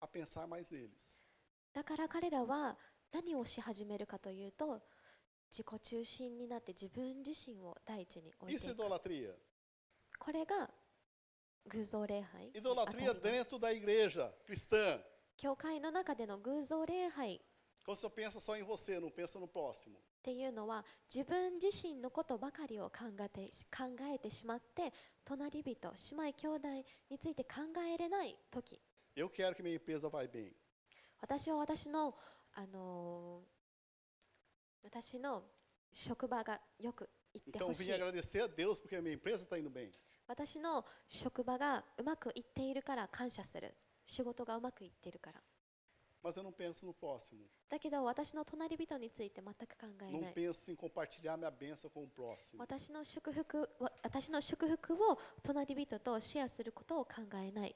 [0.00, 1.18] A pensar mais neles.
[1.72, 2.76] だから彼らは
[3.12, 4.80] 何をし始めるかというと
[5.50, 9.38] 自己中心になって自分自身を第一に置いていく.
[10.18, 10.70] これが
[11.68, 12.52] 偶像礼拝.
[15.36, 17.40] 教会の中での偶像礼拝っ
[17.94, 17.98] っ
[20.22, 24.92] ていうのは自分自身のことばかりを考えて,考えてしまって
[25.24, 25.78] 隣人、姉
[26.12, 26.68] 妹、兄弟
[27.10, 27.60] について考
[27.94, 28.78] えれない時。
[31.20, 32.14] 私は私の,
[32.54, 33.42] あの
[34.82, 35.44] 私の
[35.92, 37.90] 職場がよく行ってほしい。
[40.26, 43.74] 私の職場がうまくいっているから感謝する。
[44.04, 45.42] 仕事がうまくいっているから。
[46.21, 47.45] Mas eu não penso no próximo.
[47.69, 52.59] だけど私の隣人について全く考え Não ない penso em compartilhar minha bênção com o próximo.
[52.61, 57.75] 私の祝福わ私の祝福を隣人とシェアすることを考えない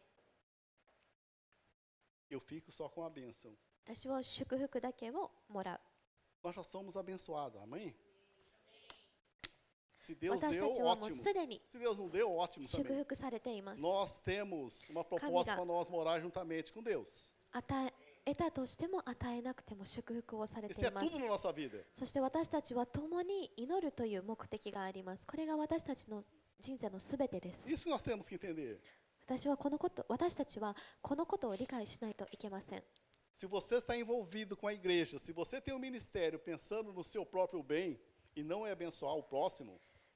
[2.30, 3.52] Eu fico só com a bênção.
[3.86, 5.80] 私は祝福だけをもらう
[6.48, 7.62] Nós já somos abençoados.
[7.62, 7.94] Amém?
[10.00, 11.16] Se Deus 私 deu, たちはもう ótimo.
[11.16, 13.04] すでに Se Deus não deu, ótimo 祝 também.
[13.04, 17.34] 福されています Nós temos uma proposta para nós morar juntamente com Deus.
[17.52, 17.94] 与え
[18.25, 21.07] 得たとしても与えなくても祝福をされています。
[21.95, 25.27] そして私たちは共に祈るという目的があります。
[25.27, 26.25] これが私たちの
[26.61, 27.69] 人生のすべてです。
[29.27, 32.83] 私,はこのこと私たちはこのことを理解しないといけません。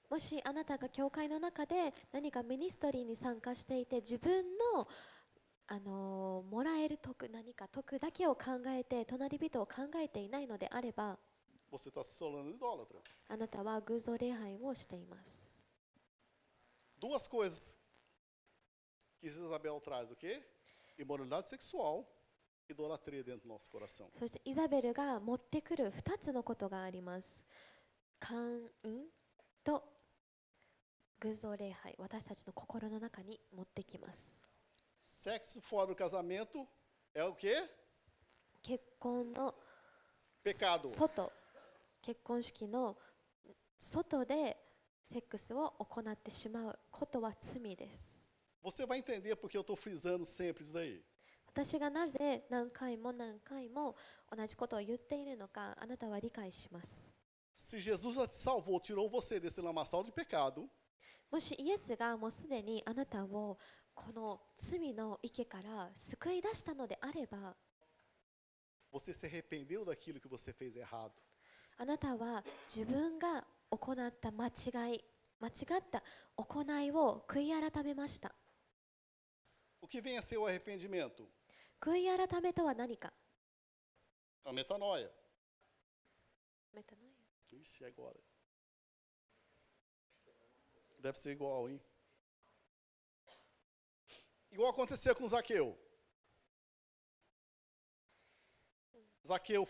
[0.08, 4.86] もしあなたが教会の中で何かミニストリーに参加していて自分の
[5.68, 11.18] あの、もらえる得何か得だけを考えて隣人を考えていないのであれば
[13.28, 15.70] あなたは偶像礼拝をしています。
[24.18, 27.44] そして、イザベルが持ってくる2つのことがあります。
[28.18, 29.04] 寛員
[29.62, 29.84] と
[31.20, 34.42] 偶像礼拝、私たちの心の中に持ってきます。
[35.25, 36.67] Sexo fora do casamento
[37.13, 37.55] é o quê?
[38.63, 39.53] 結婚の
[40.43, 40.87] Pecado.
[40.87, 41.31] 外
[42.01, 42.97] 結婚式の
[43.77, 44.57] 外で
[45.05, 48.29] セックスを行ってしまうことは罪です
[48.63, 51.03] Você vai entender porque eu estou frisando sempre isso daí.
[51.47, 53.95] 私がなぜ何回も何回も
[54.35, 57.17] 同じことを言っているのかあなたは理解します
[57.53, 60.67] Se Jesus já te salvou, tirou você desse lamaçal de pecado,
[61.31, 63.57] もしイエスがもうすでにあなたを
[63.96, 67.56] この罪の池から救い出したのであれば
[68.92, 71.10] você se arrependeu daquilo que você fez errado.
[71.78, 75.04] あなたは自分が行った間違い
[75.40, 76.02] 間違った
[76.36, 78.34] 行いを悔い改めました
[79.82, 81.26] O que vem a ser o arrependimento?
[81.80, 83.12] 悔い改めとは何か
[84.44, 85.08] A metanoia.
[86.72, 88.14] メタノイ Ixi, e agora.
[91.02, 91.80] Deve ser igual, hein?
[94.55, 95.77] Igual aconteceu com Zaqueu.
[99.25, 99.67] Zaqueu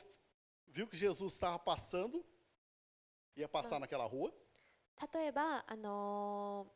[0.68, 2.26] viu que Jesus estava passando,
[3.36, 3.80] ia passar Ah.
[3.80, 4.32] naquela rua.
[5.14, 6.72] 例えばあの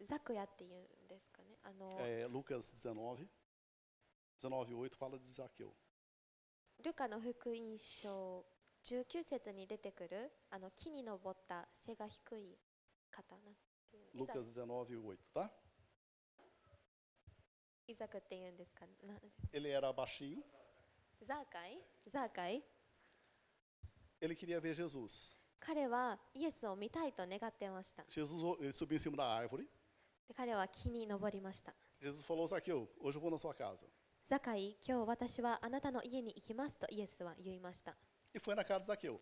[0.00, 3.28] ーザクヤっていうんですかねあの、 É, Lucas 19,
[4.40, 5.72] 19:8 fala de Zaqueu.
[6.84, 8.46] ルカの福音書
[8.84, 12.56] 19節に出てくるあの木に登った背が低い
[13.10, 13.54] 方なん
[13.90, 15.50] ていうイザ Lucas 19:8, tá?
[17.87, 19.13] イザクっていうんですかな
[19.51, 20.37] Ele era baixinho,
[21.25, 21.79] ザーカイ
[22.11, 22.63] ザーカイ
[24.21, 25.37] ele queria ver Jesus.
[25.59, 29.63] 彼はイエスを見たいと願ってました Jesus ele subiu em cima da árvore.
[30.27, 33.85] で彼は木に登りました Jesus falou: Zaqueu, hoje eu vou na sua casa.
[34.25, 37.93] ザカイ今日私はあなたの家に行きますとイエスは言いました
[38.33, 39.17] E foi na casa de Zaqueu.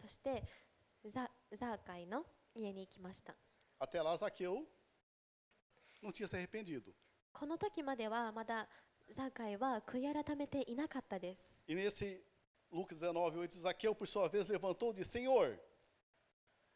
[0.00, 0.42] そして
[1.06, 3.34] ザザーカイの家に行きました
[3.78, 4.64] Até lá, Zaqueu
[6.02, 6.92] não tinha se arrependido.
[7.39, 8.67] この時まではまだ
[9.11, 12.21] ザーカイは悔い改めていなかったです E nesse
[12.71, 15.57] Lucas 19, 8, Zaqueu, por sua vez, levantou e disse: Senhor,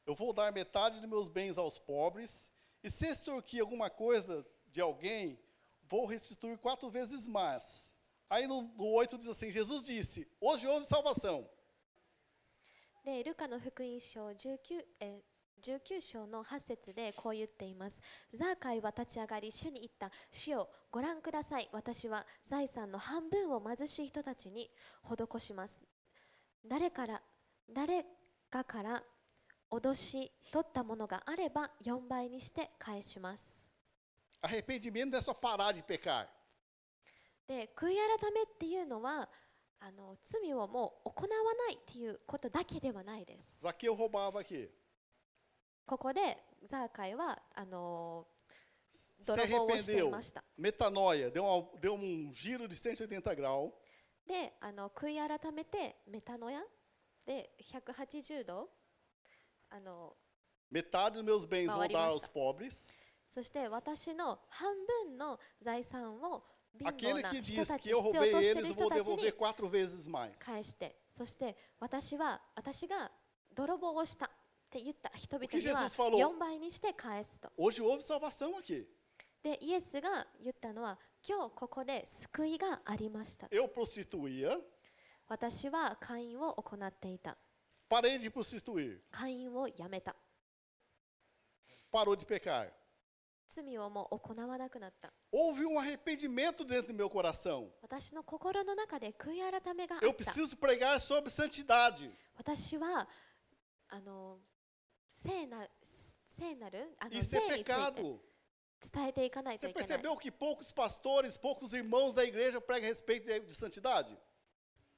[0.06, 2.49] eu vou dar metade dos meus bens aos pobres,
[2.82, 5.38] e se extorquir alguma coisa de alguém,
[5.84, 7.93] vou restituir quatro vezes mais.
[8.30, 11.49] Aí no, no 8 diz assim: Jesus disse: Hoje houve salvação.
[13.04, 15.23] でルカの福音書 19, え
[15.64, 17.98] 19章の8節でこう言っています。
[18.35, 21.70] ザーカイは立ち上がり主に言った主よご覧ください。
[21.72, 24.70] 私は財産の半分を貧しい人たちに
[25.03, 25.81] 施します。
[26.68, 27.22] 誰から
[27.72, 28.05] 誰
[28.50, 29.03] かから
[29.70, 33.70] 脅し取ったものがあれば4倍にして返します。
[34.42, 36.27] Arrependimento é só parar de pecar.
[37.48, 39.31] で悔い改めっていうのは
[39.81, 41.29] あの罪をもう行わ
[41.68, 43.62] ないっていうことだけではないです。
[43.64, 44.68] Zaqueu roubava aqui.
[45.87, 48.27] ここでザーカイはあの
[49.20, 50.11] Se 泥棒をしてい arrependeu.
[50.11, 50.44] ました。
[50.59, 53.73] Metanoia, deu, uma- deu um giro de 180 graus.
[54.27, 56.62] であの悔い改めてメタノヤ
[57.27, 58.70] で180度
[59.70, 60.16] あの
[60.73, 62.33] Metade dos meus bens vou dar aos Maurimasta.
[62.33, 62.94] pobres.
[63.29, 64.73] そして私の半
[65.09, 66.44] 分の財産を
[66.79, 69.01] 貧乏 Aquele な que 人 diz たち que eu 必要 roubei としている eles, 人 vou たち
[69.01, 70.38] devolver に quatro vezes mais.
[70.38, 73.11] 返してそして私は私が
[73.55, 74.31] 泥棒をした
[74.74, 76.18] って言った人々には Jesus falou?
[76.18, 78.84] 4倍にして返すと Hoje houve salvação aqui.
[79.42, 84.58] でイエスが言ったのは今日ここで救いがありました Eu prostituía,
[85.28, 87.37] 私は会員を行っていた
[87.88, 88.98] parei de prostituir.
[89.12, 90.16] 会員をやめた
[91.92, 92.68] Parou de pecar.
[93.48, 97.68] 罪をもう行わなくなった Houve um arrependimento dentro do meu coração.
[97.82, 102.10] 私の心の中で悔い改めがあ Eu った preciso pregar sobre santidade.
[102.37, 103.06] 私は
[103.88, 104.38] あの
[105.24, 105.66] 聖な
[106.26, 108.18] 聖なるあの Isso 聖 é について pecado.
[108.92, 113.40] 伝えていかないと Você いけない percebeu que poucos pastores, poucos irmãos da igreja pregam a respeito de,
[113.40, 114.14] de santidade?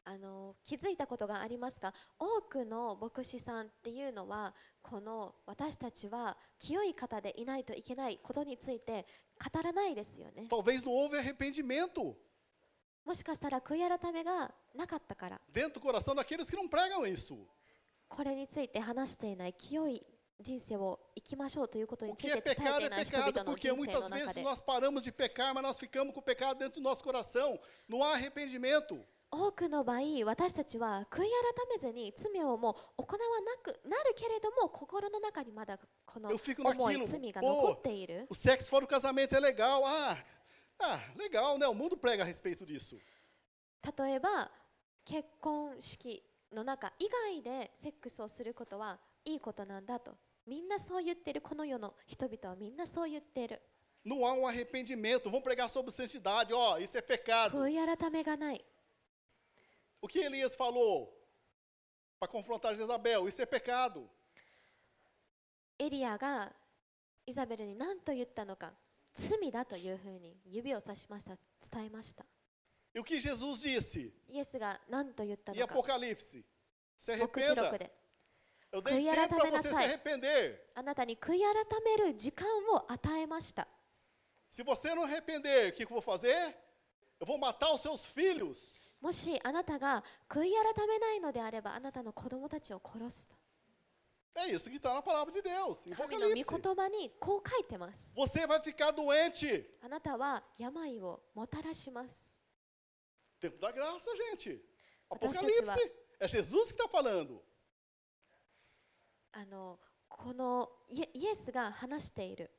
[0.09, 9.05] あの気づいたことがありますか多くの牧師さんっていうのはこの私たちは清い方でいないといけないことについて
[9.53, 12.15] 語らないですよね Talvez não houve arrependimento
[13.05, 17.37] もしかしたら悔い改めがなかったから dentro do coração daqueles que não pregam isso.
[18.09, 20.07] これについて話していない清い
[20.41, 22.15] 人生を生きましょうということに
[29.31, 31.31] 多くの場合、私たちは悔い改
[31.75, 38.29] めずに罪をもう行わなくなるけれども、心の中にまだこの残っている。
[43.99, 44.51] 例えば、
[45.05, 50.17] 結婚式の中以外でセックスをすることはいいことなんだと。
[50.47, 53.61] みんなそう言ってるこの世の人々はみんなそう言っている
[54.05, 55.29] Não há um arrependimento.
[55.29, 56.53] Vamos pregar sobre santidade.
[56.55, 57.59] Ó, isso é pecado.
[57.59, 58.65] 悔い改めがない
[60.01, 61.13] O que Elias falou
[62.21, 63.27] para confrontar Jezabel?
[63.27, 64.09] Isso é pecado.
[65.79, 66.53] エリアが
[67.27, 68.73] イザベルに何と言ったのか
[69.15, 71.37] 罪だというふうに指を指しました
[71.71, 72.25] 伝えました
[72.95, 76.45] E o que Jesus disse イエスが何と言った em のか Apocalipse?
[76.97, 77.79] Se 目次録 arrependa.
[77.79, 77.91] で
[78.77, 79.87] Eu deitempo para você さ se い。
[79.87, 80.59] arrepender.
[80.75, 83.67] あなたに悔い改める時間を与えました
[84.51, 86.55] Se você não arrepender, o que eu vou fazer?
[87.19, 88.93] Eu vou matar os seus filhos.
[89.01, 93.37] もしあなたが悔い改めないのであればあなたの子供たちを殺すと
[94.39, 96.45] É isso que está na palavra de Deus, em Apocalipse.
[98.15, 99.65] Você vai ficar doente.
[103.41, 104.63] Tempo da graça, gente.
[105.09, 105.93] Apocalipse.
[106.21, 107.43] É Jesus que está falando.
[109.39, 109.79] あの
[110.09, 112.51] このイエスが話している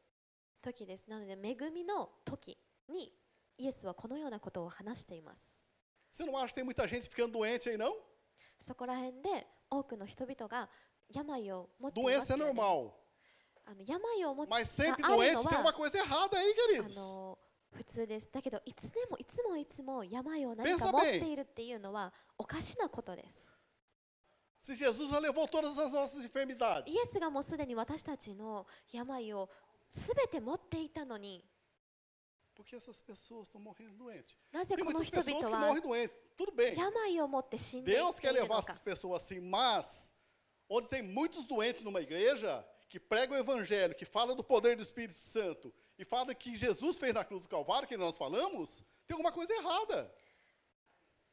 [0.61, 2.55] 時ですなので恵みの時
[2.87, 3.11] に
[3.57, 5.55] イエスはこのようなことを話しています
[6.11, 7.91] Você não acha que tem muita gente ficando doente aí, não?
[8.59, 10.69] そこら辺で多くの人々が
[11.11, 12.91] 病を持っていま Doença す é よね normal.
[13.65, 16.95] あの病を持つ Mas sempre がある doente の tem は uma coisa errada aí, あ queridos.
[16.95, 17.37] の
[17.71, 23.51] 普通ですだけどいつでもいつもいつも病を何 Pensa か持っ.ているっていうのはおかしなことです
[24.66, 29.48] Se Jesus já levou todas as nossas enfermidades, イエスがもうすでに私たちの病を
[29.90, 31.44] すべて持っていたのに
[32.54, 34.36] por que essas pessoas estão morrendo doentes?
[34.52, 36.16] なぜ Tem この muitas 人 pessoas 々 que は morrem doentes.
[36.36, 36.76] Tudo bem.
[36.76, 40.12] 病を持って死んでい Deus ってい quer る levar のか essas pessoas assim, mas
[40.68, 44.82] onde tem muitos doentes numa igreja que pregam o evangelho, que fala do poder do
[44.82, 49.14] Espírito Santo e fala que Jesus fez na cruz do Calvário, que nós falamos, tem
[49.14, 50.12] alguma coisa errada.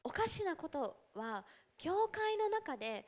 [0.04, 1.46] おかしなことは
[1.78, 3.06] 教会の中で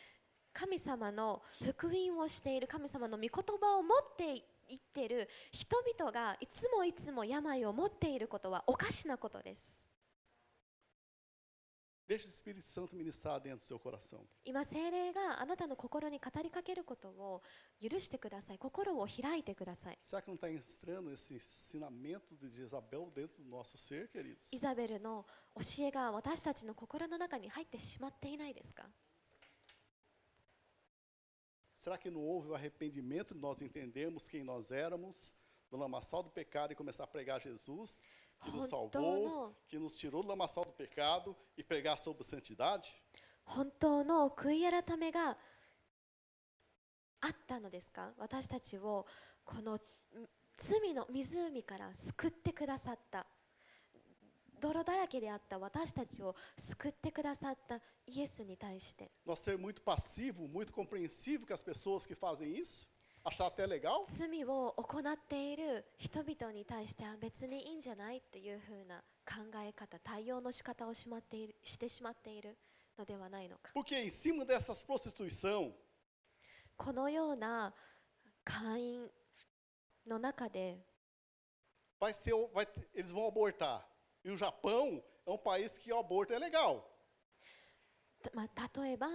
[0.59, 3.31] 神様の福音をしている神様の御言
[3.61, 9.85] 葉を持っていってる人々がいつもいつも病を持っていることはおかしなことです。
[14.45, 17.43] 今、精霊があなたの心に語りかけることを
[17.83, 18.59] 許してください。
[18.59, 19.99] 心を開いてください。
[24.53, 25.27] イザベルの
[25.57, 28.85] 教えが私たちの心の中に入ってしまっていないですか？
[31.86, 35.36] Será que não houve o arrependimento de nós entendermos quem nós éramos,
[35.70, 38.02] do lamaçal do pecado e começar a pregar Jesus,
[38.42, 42.24] que nos 本当 salvou, の que nos tirou do lamaçal do pecado e pregar sobre
[42.24, 43.02] santidade?
[43.44, 45.38] 本当の悔い改めが
[47.22, 49.06] あったのですか私たちを
[49.44, 49.80] このん
[50.58, 53.26] 罪の湖から救ってくださった
[54.61, 62.87] 泥だらけであった私たちを救ってくださったイエスに対して Nós ser muito passivo, muito compreensivo com as pessoas que fazem isso?
[63.25, 64.05] Achar até legal?
[64.07, 72.57] 罪を行っている人々に対しては別にいいんじゃないっていうふうな考え方対応の仕方をしまっているしてしまっている
[72.97, 75.73] のではないのか Porque em cima dessas prostituição,
[76.77, 77.75] このような
[78.45, 79.11] 会員
[80.07, 80.79] の中で
[81.99, 83.85] vai ter, vai eles vão abortar.
[84.27, 86.85] E o Japão é um país que o aborto é legal.
[88.21, 89.07] たまあ、例えば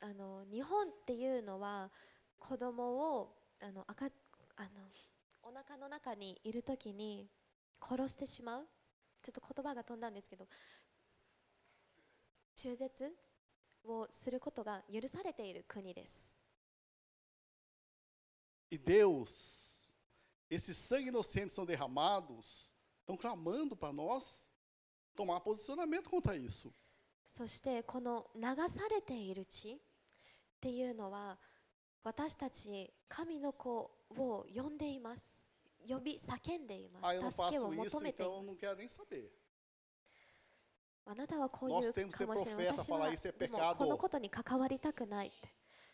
[0.00, 1.90] あの日本っていうのは
[2.38, 4.06] 子供をあの赤
[4.54, 4.68] あの
[5.42, 7.28] お腹の中にいるときに
[7.80, 8.66] 殺してしまう
[9.22, 10.46] ちょっと言葉が飛んだんですけど
[12.54, 13.12] 中絶
[13.84, 16.38] をすることが許されている国です。
[18.70, 19.92] E Deus,
[20.48, 22.71] esses sangue inocentes são derramados,
[23.02, 24.42] estão clamando para nós
[25.14, 26.72] tomar posicionamento contra isso.
[27.24, 29.78] そしてこの流されている地っ
[30.60, 31.38] ていうのは
[32.04, 35.42] 私たち神の子を呼んでいます。
[35.88, 37.16] 呼び叫んでいます。
[37.16, 38.32] 助けを求めていま
[38.88, 39.28] す、ah,
[41.04, 42.68] あなたはこういうかもしれない。
[42.68, 45.48] profeta, 私はでもこのことに関わりたくないって。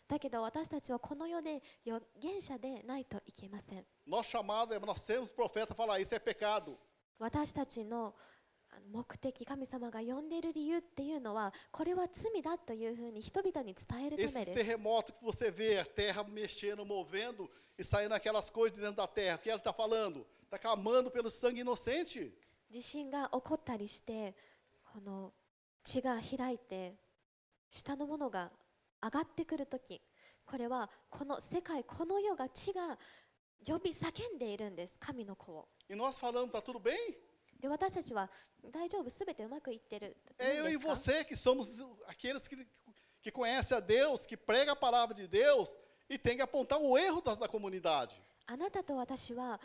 [0.07, 3.85] だけど私たちはこの世で預言者でないといけません。
[4.07, 6.77] Nós chamado, nós temos profeta falar, isso é pecado.
[7.19, 8.15] 私たちの
[8.91, 19.07] 目的神様が呼んでいる理由っていうのはこれは罪だというふうに人々に伝えるためです terremotos que você vê, a terra mexendo, movendo e saindo aquelas coisas de dentro da
[19.07, 20.25] terra, o que ela está falando?
[20.43, 22.31] Está clamando pelo sangue inocente.
[22.71, 24.35] 地震が起こったりして
[24.93, 25.33] この
[25.83, 26.95] 血が開いて
[27.69, 28.51] 下のものが
[29.03, 30.01] 上がってくるとき
[30.45, 32.97] これはこの世界この世が血が
[33.65, 37.16] 呼び叫んでいるんです神の子を E nós falamos, está tudo bem?
[37.60, 38.30] で私たちは
[38.70, 41.68] 大丈夫すべてうまくいってる É いい eu ん e ですか você que somos
[42.06, 42.66] aqueles que,
[43.22, 45.76] que conhecem a Deus, que prega a palavra de Deus
[46.08, 48.20] e tem que apontar o erro das, da comunidade.
[48.46, 49.58] あなたと私は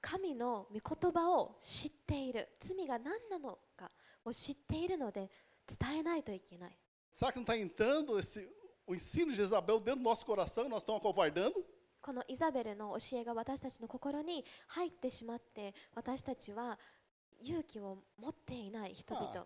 [0.00, 3.90] 神の御言葉を知っている罪が何なのか
[4.24, 5.30] を知っているので
[5.66, 6.78] 伝えないといけない
[7.14, 8.48] Será que não está entrando esse,
[8.86, 10.68] o ensino de Jezabel dentro do nosso coração?
[10.68, 11.64] Nós estamos acovardando?
[12.01, 16.77] このイザベルの教えが私たちの心に入ってしまって私たちは
[17.41, 19.45] 勇気を持っていない人々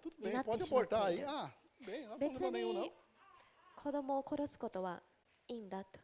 [2.20, 2.92] 別に
[3.76, 5.02] 子供を殺すことは
[5.48, 6.00] いいんだと。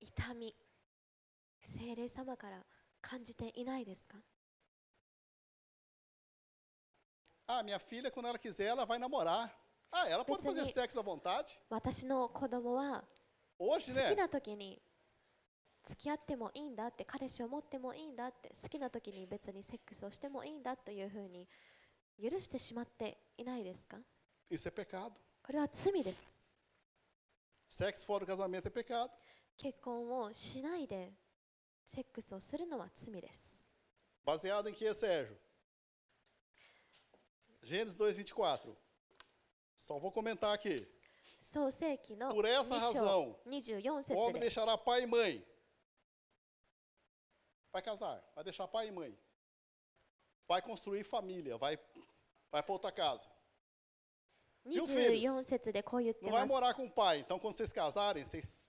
[0.00, 0.54] 痛み
[1.62, 2.62] 聖霊様から
[3.00, 4.18] 感じていないですか？
[7.46, 9.50] Ah, minha filha, quando ela quiser, ela vai namorar.
[9.92, 11.58] Ah, ela pode fazer Pensei- sexo à vontade.
[11.70, 13.04] 私の子供は
[13.58, 14.16] Hoje, 好き né?
[14.16, 14.82] な時に
[15.84, 21.48] 付き合ってもいいんだって彼氏を持ってもいいんだって好きな時に別にセックスをしてもいいんだというふうに
[22.20, 23.96] 許してしまっていないですか
[24.50, 25.12] Isso é pecado.
[25.42, 26.42] これは罪です
[27.70, 29.08] Sexo fora do casamento é pecado.
[29.56, 31.12] 結婚をしないで
[31.84, 33.70] セックスをするのは罪です
[34.26, 35.36] Baseado em que, Sérgio?
[37.65, 38.77] Gênesis 2, 24.
[39.75, 40.87] Só vou comentar aqui.
[41.39, 45.45] 創世記の Por essa 2 razão, 章24 O 節 homem で deixará pai e mãe.
[47.71, 49.17] Vai casar, vai deixar pai e mãe.
[50.47, 51.79] Vai construir família, vai,
[52.51, 53.27] vai para outra casa.
[54.65, 55.19] E o filhos?
[55.19, 57.19] 24節でこう言って Não vai ます morar com o pai.
[57.19, 58.67] Então, quando vocês casarem, vocês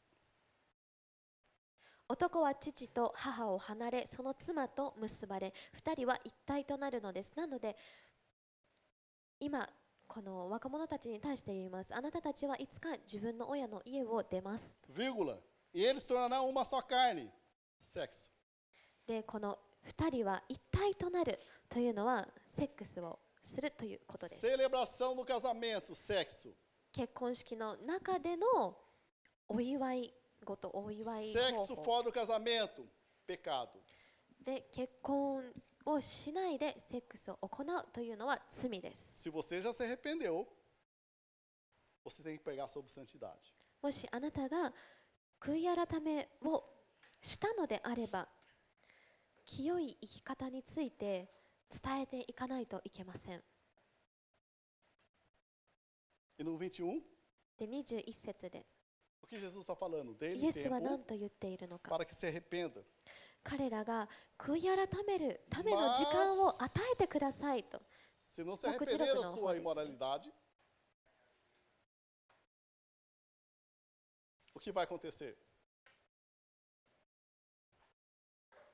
[2.09, 7.75] 男は父と母を離れその妻と結ばれ二人は一体となるのですなので
[9.40, 9.70] 今
[10.08, 14.78] この若者たちに対して言いますあなたたちはいつか自分の親の家を出ます。
[19.06, 24.46] で、この2人は一体となるというのはセックスをするということです。
[24.46, 25.94] Casamento,
[26.92, 28.76] 結婚式の中での
[29.48, 30.14] お祝い
[30.44, 31.48] ごとお祝い方法。
[31.48, 32.86] セックス fora do casamento,
[33.28, 33.68] pecado。
[34.44, 35.44] で、結婚。
[35.88, 39.24] をしないでセックスを行うというのは罪です。
[43.82, 44.74] もしあなたが
[45.40, 46.64] 悔い改めを
[47.22, 48.28] したのであれば、
[49.46, 51.30] 清い生き方について
[51.70, 53.42] 伝えていかないといけません。
[57.58, 58.66] で、21節で、
[60.36, 61.92] イエスは何と言っているのか。
[63.47, 64.09] 彼らが
[64.39, 67.81] 悔い改めるための時間を与えてくださいと
[68.29, 69.59] Se não se Pouco arrepender tiro da não, sua Rubens.
[69.61, 70.33] imoralidade,
[74.55, 75.37] o que vai acontecer?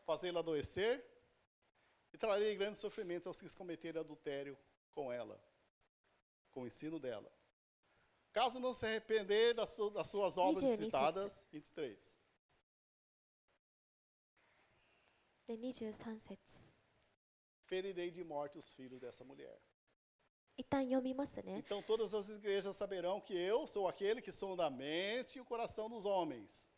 [0.05, 1.05] Fazê-la adoecer
[2.13, 4.57] e trarei grande sofrimento aos que cometerem adultério
[4.93, 5.39] com ela,
[6.51, 7.31] com o ensino dela.
[8.33, 12.13] Caso não se arrepender das, su- das suas obras 22 citadas, 23.
[17.65, 19.59] Ferirei de morte os filhos dessa mulher.
[20.59, 25.41] 一旦読みますね Então todas as igrejas saberão que eu sou aquele que sou da mente e
[25.41, 26.69] o coração dos homens,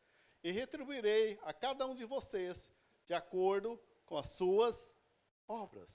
[0.45, 2.71] e retribuirei a cada um de vocês
[3.07, 4.95] de acordo com as suas
[5.49, 5.89] obras.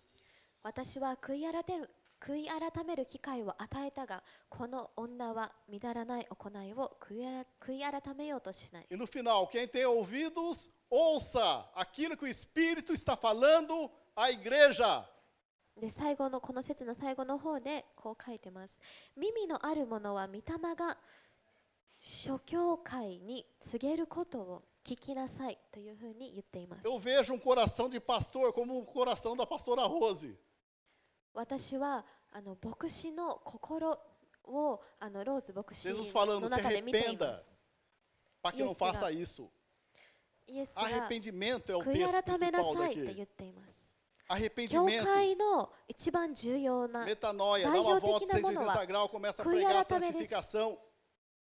[0.64, 1.90] 私は悔い改める
[2.20, 15.07] 悔い改める機会を与えたがこの女は乱らない行いを悔いあら悔い改めようとしない E no final, quem tem ouvidos, ouça aquilo que o Espírito está falando à igreja.
[15.81, 18.79] で最後のこの説の最後の方でこう書いてます
[19.17, 20.43] 耳のある者は御霊
[20.77, 20.99] が
[22.01, 30.37] 諸教会に告げることを聞きなさいというふうに言っています Eu vejo um coração de pastor como o coração da pastora Rose.
[31.33, 33.99] 私はあの牧師の心
[34.45, 37.59] をあのローズ牧師 Jesus falando, の se 中で見ていま arrependa す
[38.43, 39.51] para que não Isso, faça isso.
[40.51, 40.85] イエスは
[41.85, 43.81] 悔い改めなさいって言っています。
[44.69, 47.05] 教会の一番重要な
[47.63, 48.75] 代表的なものは
[49.45, 50.35] 悔い改めです。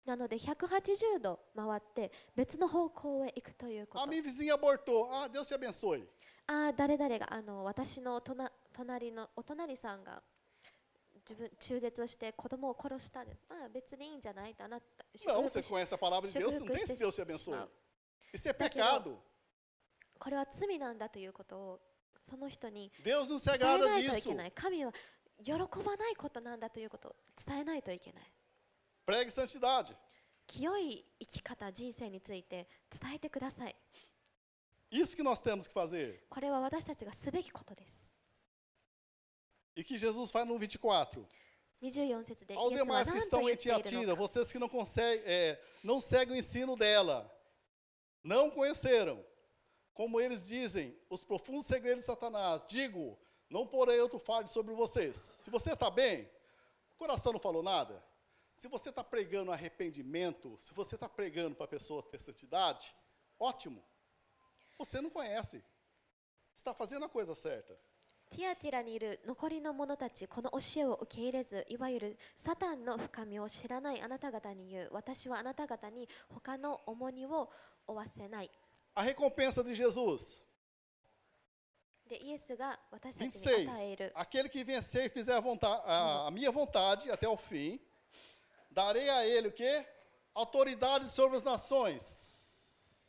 [0.06, 4.04] なので180度回って別の方向へ行くということ。
[6.46, 8.20] あ、誰々があの私の
[8.72, 10.22] 隣のお隣さんが
[11.28, 13.44] 自分中絶をして子供を殺したんです。
[13.50, 15.04] まあ別にいいんじゃないとあなた。
[16.40, 16.96] 祝福して
[17.38, 17.70] しまう
[18.33, 19.17] Isso é pecado.
[20.19, 21.79] これは罪なんだということを
[22.29, 24.29] その人に Deus não se 伝え agrada ないとい disso.
[24.29, 24.91] けない神は
[25.43, 28.23] 喜ばないことなんだということを伝えないといけない
[29.05, 29.93] Pregue santidade.
[30.47, 32.67] 清い生き方人生について
[33.01, 33.75] 伝えてください
[34.91, 36.19] Isso que nós temos que fazer.
[36.29, 38.13] これは私たちがすべきことです
[39.75, 41.25] E que Jesus faz no 24.
[41.81, 44.69] 24節でイ Aos エスは demais que 何と estão 言 em っている Tiatira, のか vocês que não
[44.69, 47.29] conseguem, é, não seguem o ensino dela,
[48.27, 49.23] não conheceram,
[49.93, 52.63] como eles dizem, os profundos segredos de Satanás.
[52.67, 53.17] Digo,
[53.49, 55.15] não porei outro fardo sobre vocês.
[55.17, 56.29] Se você está bem,
[56.91, 58.03] o coração não falou nada.
[58.55, 62.95] Se você está pregando arrependimento, se você está pregando para a pessoa ter santidade,
[63.39, 63.83] ótimo.
[64.77, 65.63] Você não conhece.
[66.51, 67.77] Você está fazendo a coisa certa.
[68.33, 77.51] ティアティラにいる残りの者たち、この教えを受け入れず、いわゆるサタンの深みを知らないあなた方に言う、私はあなた方に他の重荷を
[77.87, 78.49] 負わせない。
[78.95, 80.41] A recompensa de Jesus.
[82.07, 83.69] で、イエスが私たちに26.
[83.69, 84.13] 与える。
[84.15, 87.79] Aquele que vencer e fizer a, vonta- a- a minha vontade até o fim,
[88.71, 89.85] darei a ele o quê?
[90.35, 92.31] Autoridade sobre as nações.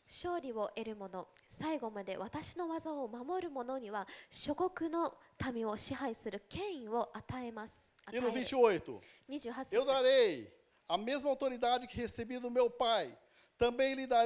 [0.07, 5.15] 勝利を得る者、最後まで私の技を守る者には諸国の
[5.53, 7.95] 民を支配する権威を与えます。
[8.07, 9.01] 与 E no える 28.
[9.29, 10.53] 28 Eu 節 darei
[10.87, 13.17] a mesma autoridade que recebi do meu pai.
[13.60, 14.26] também leader.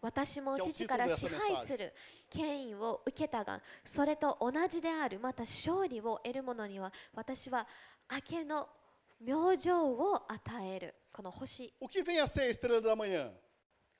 [0.00, 1.94] 私も父から支配する。
[2.28, 7.66] 権威を受けたが、それと同じである、また勝利を得る者には、私は
[8.10, 8.68] 明けの
[9.18, 11.72] 明星を与える、この星。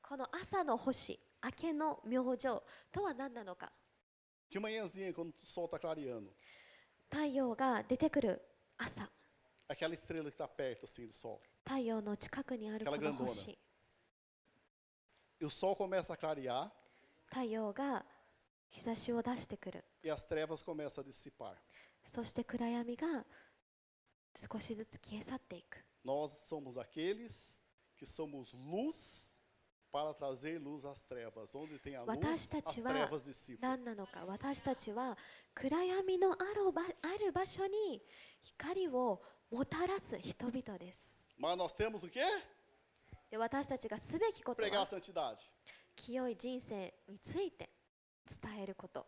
[0.02, 2.42] この朝の星、明けの明星
[2.92, 3.72] とは何なのか。
[7.10, 8.42] 太陽が出てくる
[8.76, 9.08] 朝。
[11.64, 13.58] 太陽の近くにあるこの.星。
[15.40, 16.70] E o sol começa a clarear
[17.26, 18.04] 太陽が
[18.70, 19.84] 日差しを出してくる。
[20.02, 21.54] e as trevas começam a dissipar.
[22.04, 23.24] そして暗闇が
[24.36, 25.84] 少しずつ消え去っていく。
[26.04, 27.58] Nós somos aqueles
[27.96, 29.32] que somos luz
[29.90, 31.54] para trazer luz às trevas.
[31.54, 33.58] Onde tem a luz, 私た as ちは trevas dissipam.
[33.60, 35.16] 何なのか私たちは
[35.54, 36.36] 暗闇のあ
[37.18, 38.02] る場所に
[38.40, 41.23] 光をもたらす人々です。
[41.37, 42.21] Mas nós temos o quê?
[43.29, 45.37] で私たちがすべきこと Pregar a は santidade.
[45.95, 47.69] 清い人生について
[48.41, 49.05] 伝えること。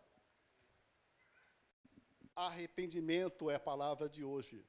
[2.34, 4.64] Arrependimento é a palavra de hoje.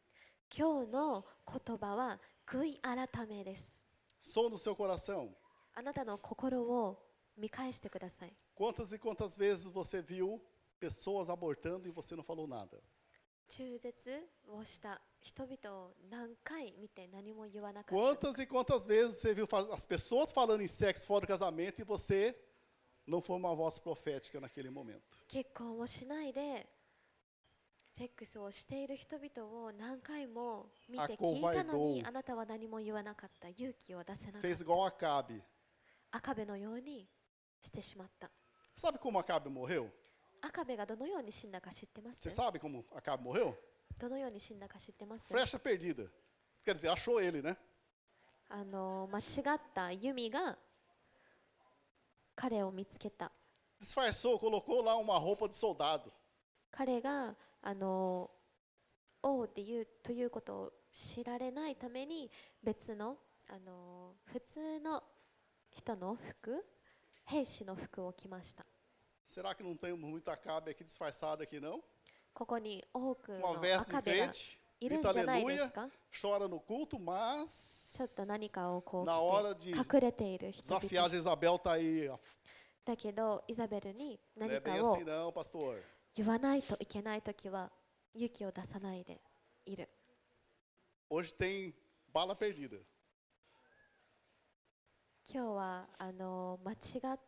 [0.55, 3.87] 今日の言葉は悔い改めです。
[4.21, 5.29] Som do seu coração.
[5.75, 6.99] あなたの心を
[7.37, 8.33] 見返してください。
[8.55, 10.39] Quantas e quantas vezes você viu
[10.79, 12.81] pessoas abortando e você não falou nada?
[13.47, 18.28] 中絶をした 人々を何回見て何も言わなかった。
[18.28, 22.34] Quantas e quantas vezes você viu as pessoas falando em sexo fora do casamento e você
[23.06, 25.02] não foi uma voz profética naquele momento?
[25.28, 26.66] 結婚をしないで
[27.96, 35.40] セックスをしている人々を何回も見て聞いたのに.あなたは何も言わなかった勇気を出せなかっ Fez た igual Acabe.
[36.12, 37.06] 赤部のように
[37.60, 38.30] してしまった
[38.76, 39.88] Sabe como Acabe morreu?
[40.40, 43.52] 赤部がどのように死んだか知ってま Você す sabe como Acabe morreu?
[43.98, 46.08] どのように死んだか知ってます Flecha perdida.
[46.64, 47.56] Quer dizer, achou ele, né?
[48.50, 49.22] あの間違
[49.56, 50.56] った弓が
[52.34, 53.30] 彼を見つけた
[53.80, 56.10] Disfarçou, colocou lá uma roupa de soldado.
[56.70, 58.30] 彼があの
[59.22, 62.30] 王っていうということを知られないために
[62.62, 63.16] 別の
[63.48, 65.02] あの普通の
[65.70, 66.64] 人の服
[67.24, 68.64] 兵士の服を着ました
[69.26, 71.82] Será que não tem muito Acabe aqui disfarçado aqui, não?
[72.38, 74.32] ここに多くの赤べが
[74.78, 75.88] いるんじゃないですか。
[76.12, 79.06] ちょっと何かをこう
[79.76, 81.08] 隠れている人々。
[82.84, 84.96] だけど、イザベルに何かを
[86.14, 87.72] 言わないといけないときは
[88.14, 89.20] 勇気を出さないで
[89.66, 89.88] いる。
[95.28, 96.76] 今日はあの間違
[97.16, 97.18] っ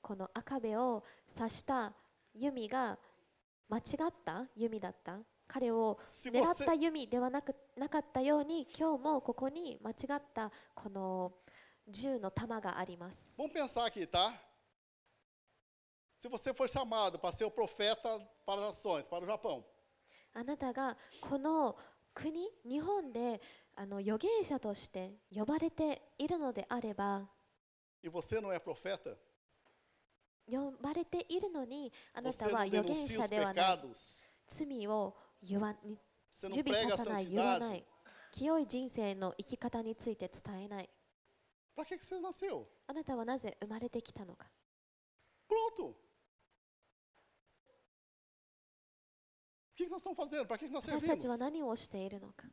[0.00, 1.04] この赤べを
[1.36, 1.92] 刺した
[2.32, 2.98] 弓が。
[3.70, 4.46] 間違った？
[4.56, 5.16] 弓だった？
[5.46, 11.32] 彼を狙った弓ではな,くなかったように今日もここに間違ったこの
[11.88, 13.36] 銃の弾があります。
[20.34, 21.76] あなたがこの
[22.12, 23.40] 国、日本で
[23.76, 27.28] あの預言者として呼ばれているのであれば。
[30.50, 33.80] 呼ばれているのにあなたは預言者ではない。
[34.48, 35.74] 罪を言わ
[36.52, 37.84] 指さない言わない。
[38.32, 40.90] 清い人生の生き方について伝えない。
[42.86, 44.46] あなたはなぜ生まれてきたのか。
[45.48, 45.94] プロト
[50.74, 52.44] 私たちは何をしているのか。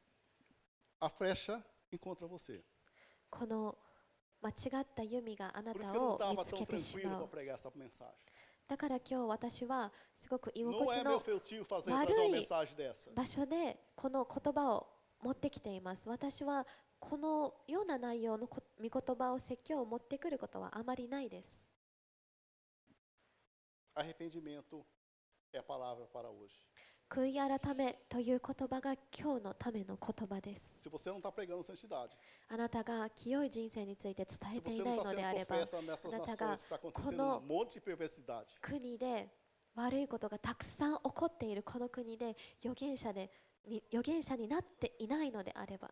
[3.30, 3.78] この
[4.48, 7.30] 間違った弓があなたを見つけてしまう。
[8.68, 11.22] だから今日私はすごく居心地の
[11.88, 12.48] 悪い
[13.16, 14.88] 場所でこの言葉を
[15.22, 16.08] 持ってきています。
[16.08, 16.66] 私は
[17.00, 21.74] このような内容の見言葉を説教を持ってくることはあまりないです。
[27.10, 30.90] 悔い改めという言葉が今日のための言葉です。
[32.50, 35.66] あなたが清い人生について伝えていないのであれば、あな
[36.26, 36.58] たが
[36.94, 37.44] この
[38.62, 39.30] 国で
[39.76, 43.32] 悪いことがたくさん起こっているこの国で預言者,で
[43.90, 45.90] 預言者になっていないのであれば、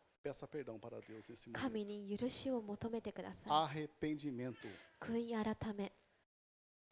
[1.53, 3.87] 神に許しを求めてください。
[4.99, 5.91] 悔い改め。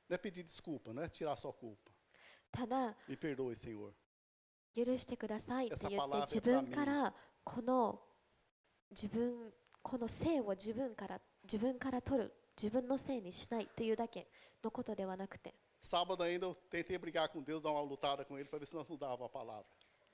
[0.10, 1.92] Não é pedir desculpa, não é tirar sua culpa.
[3.08, 3.92] Me perdoe, Senhor.
[4.76, 7.14] 許してくださいって言って自分から
[7.44, 8.00] この
[8.92, 9.52] 自分
[9.82, 14.28] この性を自分から自分から取る自分のせいにしないというだけ
[14.64, 15.54] のことではなくて。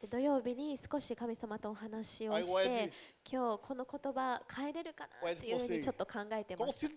[0.07, 2.91] 土曜日に少し神様とお話をして
[3.29, 6.89] 今日この言葉変えれるかなっていうふうにちょっと考えてい、私は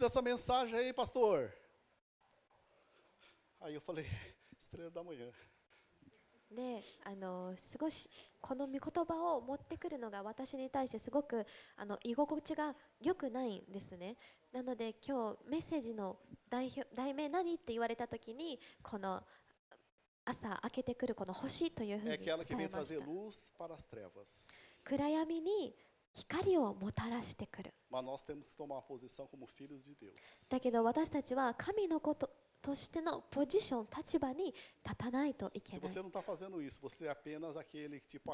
[6.53, 8.09] であの少し
[8.41, 11.45] この御言葉を持ってくるのが私に対してすごく
[11.77, 14.17] あの居心地が良くないんですね
[14.53, 16.19] なので今日メッセージの
[16.51, 19.23] 代表題名何って言われた時にこの
[20.25, 22.25] 朝明けてくるこの星というふうに
[22.59, 23.07] 伝えました.
[24.85, 25.75] 暗闇に
[26.15, 27.73] 光をもたらしてくる.
[30.51, 32.31] だけど私たちは神のこと
[32.63, 34.55] としてのポジション、立場に
[34.85, 35.93] 立たないといけない。
[35.93, 36.01] Isso,
[37.59, 38.33] aquele, tipo,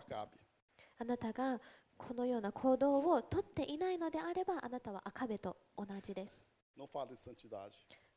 [1.01, 1.61] あなたが
[1.97, 6.49] このような行動をとっていないのであれば、あなたは赤部と同じです。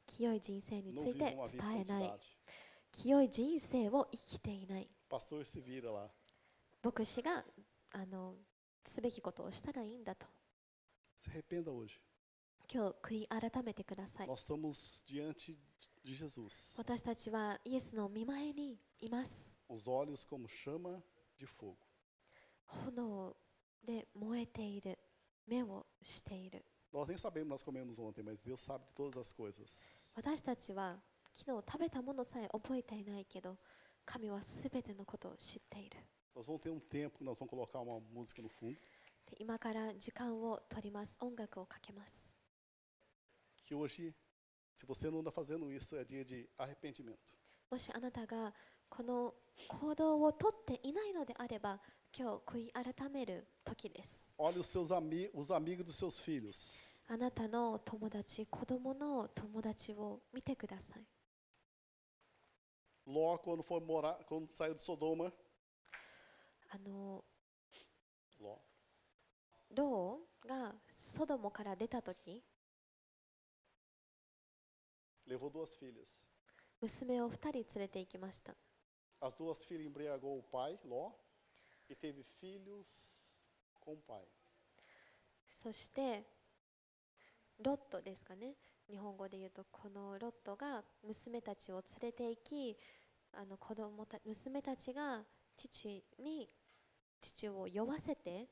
[0.05, 2.19] 清い人生について伝えない。
[2.91, 4.89] 清い人生を生きていない。
[6.83, 7.45] 牧師が
[7.93, 8.35] あの
[8.85, 10.25] すべきことをしたらいいんだと。
[12.73, 14.27] 今日、悔い改めてください。
[16.03, 16.75] De Jesus.
[16.77, 21.01] 私たちはイエスの見前にいます Os olhos como chama
[21.39, 21.75] de fogo.
[22.85, 23.35] 炎
[23.85, 24.97] で燃えている
[25.47, 30.11] 目をしている Nós nem sabemos, nós comemos ontem, mas Deus sabe de todas as coisas.
[30.15, 30.97] 私たちは
[31.33, 33.57] 昨日食べたものさえ覚えていないけど
[34.05, 35.97] 神はすべてのことを知っている
[36.35, 38.75] Nós vamos ter um tempo que nós vamos colocar uma música no fundo,
[39.29, 42.35] で今から時間を取ります音楽をかけます
[43.65, 44.13] que hoje,
[44.74, 47.34] se você não anda fazendo isso, é dia de arrependimento.
[47.70, 48.52] もしあなたが
[48.88, 49.34] この
[49.68, 51.80] 行動をとっていないのであれば
[52.16, 57.00] 今日悔い改める時です Olhe os seus ami os amigos dos seus filhos.
[57.08, 61.02] あなたの友達子供の友達を見てください
[63.08, 65.32] Ló, quando foi morar, quando saiu de Sodoma,
[66.70, 67.24] あの
[68.40, 68.58] Ló,
[69.74, 72.42] ローがソドモから出た時
[76.81, 78.53] 娘を二人連れて行きました。
[85.47, 86.23] そして、
[87.59, 88.55] ロットですかね。
[88.89, 92.77] 日本語で言うと、このロットが娘たちを連れて行き、
[93.33, 95.23] あの子供た娘たちが
[95.55, 96.49] 父に
[97.21, 98.47] 父を酔わせて、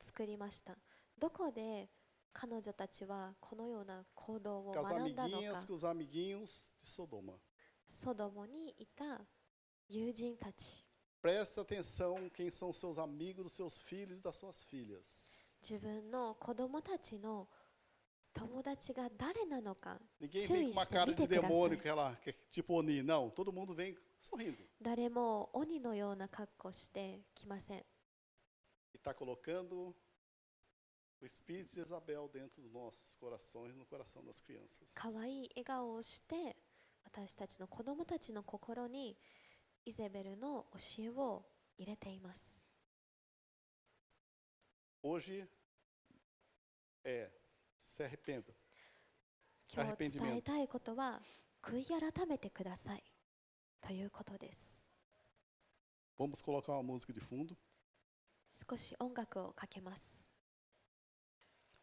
[0.00, 0.76] 作りました。
[1.18, 1.90] どこで、
[2.32, 5.60] 彼女たちはこのような行動を学んだのか.
[7.90, 9.20] ソドモにいた
[9.88, 10.84] 友人たち
[11.22, 15.56] Preste atenção quem são seus amigos dos seus filhos e das suas filhas.
[15.62, 17.48] 自分の子供たちの
[18.32, 21.82] 友達が誰なのか Ninguém Tio, vem com uma isso, cara de me dê demônio, graça.
[21.82, 23.02] que ela, que é tipo Oni.
[23.02, 24.56] Não, todo mundo vem sorrindo.
[24.80, 27.84] 誰も鬼のような格好してきません
[28.94, 29.94] E está colocando
[31.20, 34.94] o espírito de Isabel dentro dos nossos corações, no coração das crianças.
[34.94, 36.56] 可愛い笑顔をして
[37.04, 39.16] 私たちの子供たちの心に
[39.84, 41.44] イゼベルの教えを
[41.76, 42.60] 入れています
[45.02, 45.48] Hoje
[47.04, 47.30] é,
[47.78, 48.52] se arrependa.
[49.72, 51.20] 今日伝えたいことは
[51.62, 53.02] 悔い改めてください
[53.80, 54.86] ということです
[56.18, 57.56] Vamos colocar uma música de fundo.
[58.52, 60.27] 少し音楽をかけます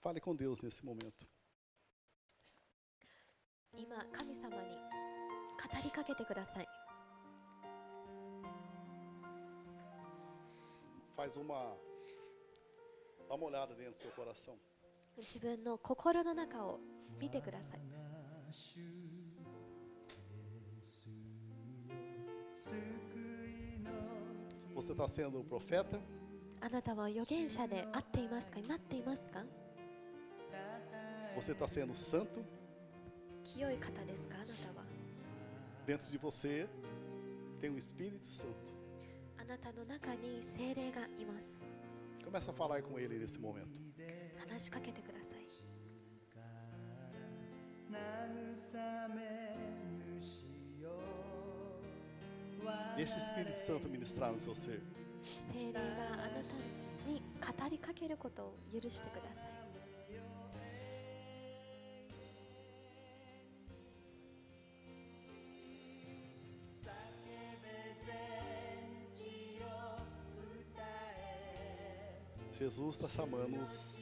[0.06, 1.26] Fale com Deus nesse momento.
[3.74, 4.78] 今神様に
[5.58, 6.68] 語りかけてください
[11.18, 11.76] Faz uma.
[13.28, 14.54] Dá uma olhada dentro do seu coração.
[15.18, 16.80] 自分の心の中を
[17.20, 17.80] 見てください
[24.76, 26.00] Você está sendo profeta?
[26.62, 29.65] あなたは預言者であっていますかなっていますか
[31.37, 32.45] Você está sendo santo?
[33.45, 34.85] 清い方ですかあなたは
[35.87, 36.69] Dentro de você
[37.61, 38.75] tem o Espírito Santo.
[39.39, 41.65] あなたの中に精霊がいます
[42.25, 43.81] Começa a falar com ele nesse momento.
[44.49, 45.41] 話しかけてください
[47.91, 49.57] 慰め
[50.21, 50.47] 主
[52.97, 54.81] Deixe o Espírito Santo ministrar no seu ser.
[55.53, 59.54] 聖霊があなたに語りかけることを許してください
[72.58, 74.00] Jesus está chamando-nos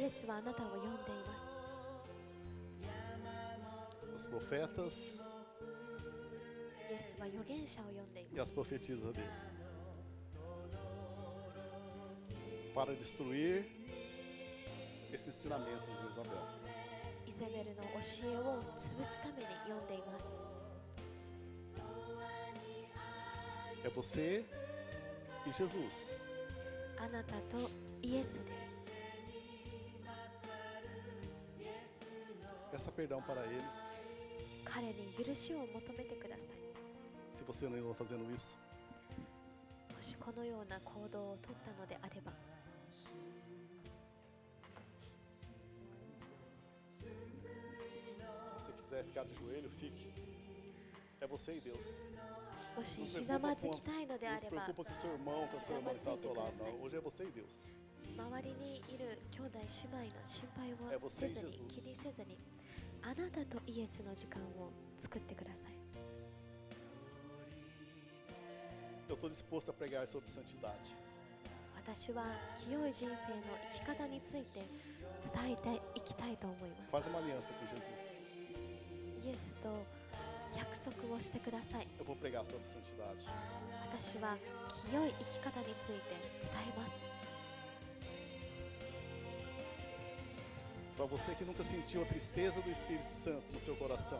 [0.00, 0.90] イエスはあなたを呼んでい
[1.24, 1.38] ま
[4.18, 5.30] す os profetas
[6.90, 9.24] イエスは預言者を呼んでい e ま as す profetisas dele
[12.74, 13.64] para destruir
[15.12, 16.42] esse ensinamento de Isabel.
[17.24, 17.98] イゼベルの教
[18.30, 20.48] えを潰すために呼んでいます
[23.84, 24.73] É você e
[25.51, 26.23] Jesus.
[26.97, 27.69] あなたと
[28.01, 28.85] イエスです
[32.71, 33.61] Peça perdão para ele
[34.65, 36.47] 彼に許しを求めてください
[37.35, 38.57] se você não está fazendo isso.
[39.95, 42.31] もしこのような行動をとったのであれば
[48.57, 50.11] Se você quiser ficar de joelho, fique.
[51.21, 51.85] É você e Deus.
[52.76, 55.60] もし Não ひ se ざまずきたいのであ não れ se ば preocupa com seu irmão, com a
[55.60, 56.52] sua irmã que está ao seu lado.
[56.58, 57.70] Não, hoje é você e Deus.
[58.16, 62.38] 周りにいる兄弟姉妹の心配えをせずに e 気にせずに
[63.02, 65.74] あなたとイエスの時間を作ってください
[69.08, 70.78] Eu estou disposto a pregar sobre santidade.
[71.76, 72.24] 私は
[72.56, 73.42] 清い人生の
[73.74, 74.60] 生き方について
[75.34, 77.84] 伝えていきたいと思いま Faz す uma aliança com Jesus.
[79.26, 79.68] イエスと
[80.56, 83.18] 約束をしてください Eu vou pregar sobre santidade.
[83.92, 84.36] 私は
[84.90, 87.04] 清い生き方について伝えます
[90.96, 94.18] Para você que nunca sentiu a tristeza do Espírito Santo no seu coração,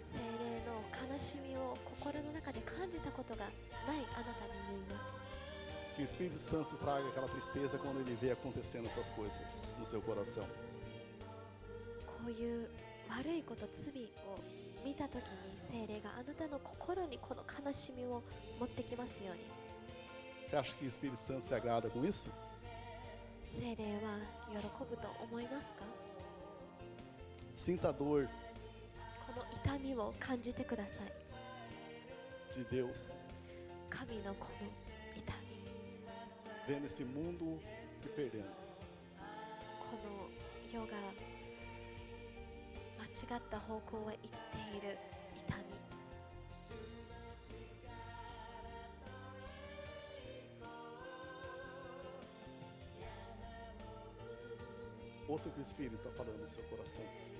[0.00, 3.44] 精霊の悲しみを心の中で感じたことが
[3.86, 5.20] ないあなたに言います
[5.94, 10.00] que o Espírito Santo traga aquela tristeza quando ele vê acontecendo essas coisas no seu
[10.00, 10.44] coração.
[12.06, 12.68] こういう
[13.08, 14.38] 悪いこと罪を
[14.84, 18.22] 見た時に精霊があなたの心にこの悲しみを
[18.58, 19.42] 持ってきますように。
[23.46, 24.18] 精霊は
[24.48, 25.82] 喜ぶと思いますか
[27.56, 28.28] ？Sinta dor.
[29.26, 32.56] この痛みを感じてください。
[32.56, 33.26] De Deus.
[33.90, 34.68] 神のこの
[35.16, 35.32] 痛
[36.68, 36.74] み。
[36.74, 37.58] Vendo esse mundo
[37.96, 38.44] se perdendo.
[39.80, 40.30] この
[40.72, 40.92] 世が
[43.20, 44.96] 違った方向へ行っている。
[45.46, 45.62] 痛み。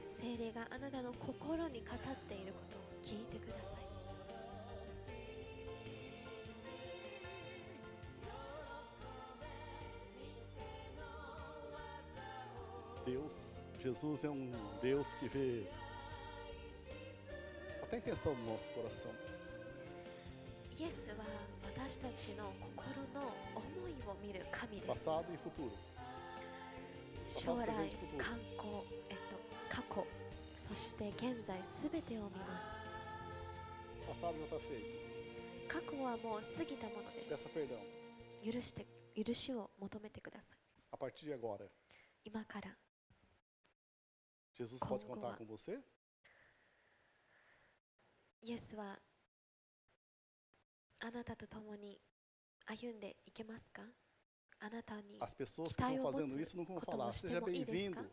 [0.04, 3.89] 精霊があなたの心に語っていることを聞いてください。
[13.80, 14.52] Jesus é um
[14.82, 15.66] Deus que vê
[17.82, 19.10] até a intenção do nosso coração.
[20.78, 21.24] イエスは
[21.64, 25.70] 私たちの心の思いを見る神です Passado e futuro.
[27.26, 28.68] 将来 presente futuro 観光、
[29.08, 30.06] えっと、過去
[30.56, 32.90] そして現在すべてを見ます
[34.06, 34.84] Passado já está feito.
[35.68, 37.78] 過去はもう過ぎたもので Peça す perdão.
[38.44, 40.58] 許して許しを求めてください
[40.92, 41.66] A partir de agora,
[42.24, 42.68] 今から
[44.59, 45.37] Jesus pode Como contar vai?
[45.37, 45.79] com você?
[48.41, 48.99] イエスは
[50.99, 51.99] あなたと共に
[52.67, 53.81] 歩んでいけますか
[54.59, 57.33] あなたに As pessoas que Está estão eu fazendo vou- isso não vão como falar, nós seja
[57.41, 57.95] temos íris, bem-vindo.
[58.03, 58.09] tá?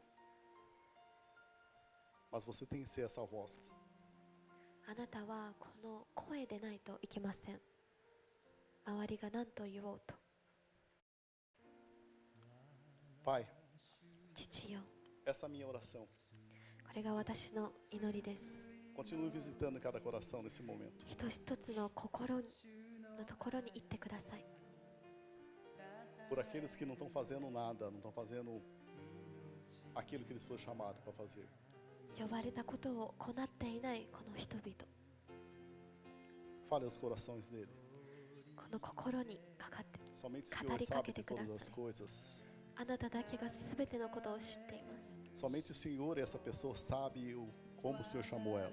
[2.33, 3.61] Mas você tem que ser essa voz.
[4.89, 7.61] あなたはこの声でないといけません
[8.85, 10.15] 周りが何と言おうと
[13.25, 13.47] Pai,
[14.35, 14.81] 父よ
[15.25, 16.09] essa é a minha oração.
[16.98, 18.68] これが私の祈りです
[18.98, 20.90] Continue visitando cada coração nesse momento.
[21.06, 22.42] 一つ一つの心の
[23.24, 24.44] ところに行ってください
[26.28, 28.60] Por aqueles que não estão fazendo nada, não estão fazendo
[29.94, 31.46] aquilo que eles foram chamados para fazer.
[32.20, 34.74] 呼ばれたことを行っていないこの人々
[36.68, 37.68] Fale aos corações dele.
[38.56, 42.44] この心にかかって Somente o 語 Senhor りか sabe け de てくだ todas さ as い coisas.
[42.76, 44.97] あなただけが全てのことを知っています
[45.37, 48.73] Somente o Senhor e essa pessoa sabe o, como o Senhor chamou ela.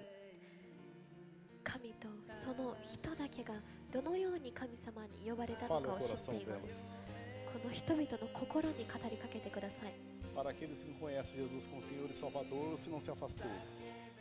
[1.62, 3.54] 神とその人だけが
[3.92, 7.52] どのように神様に呼ばれたの Fale か ao を知っ coração ています delas.
[7.52, 9.92] この人々の心に語りかけてください
[10.34, 13.46] Para aqueles que não conhecem Jesus como Senhor e Salvador, ou se não se afastou.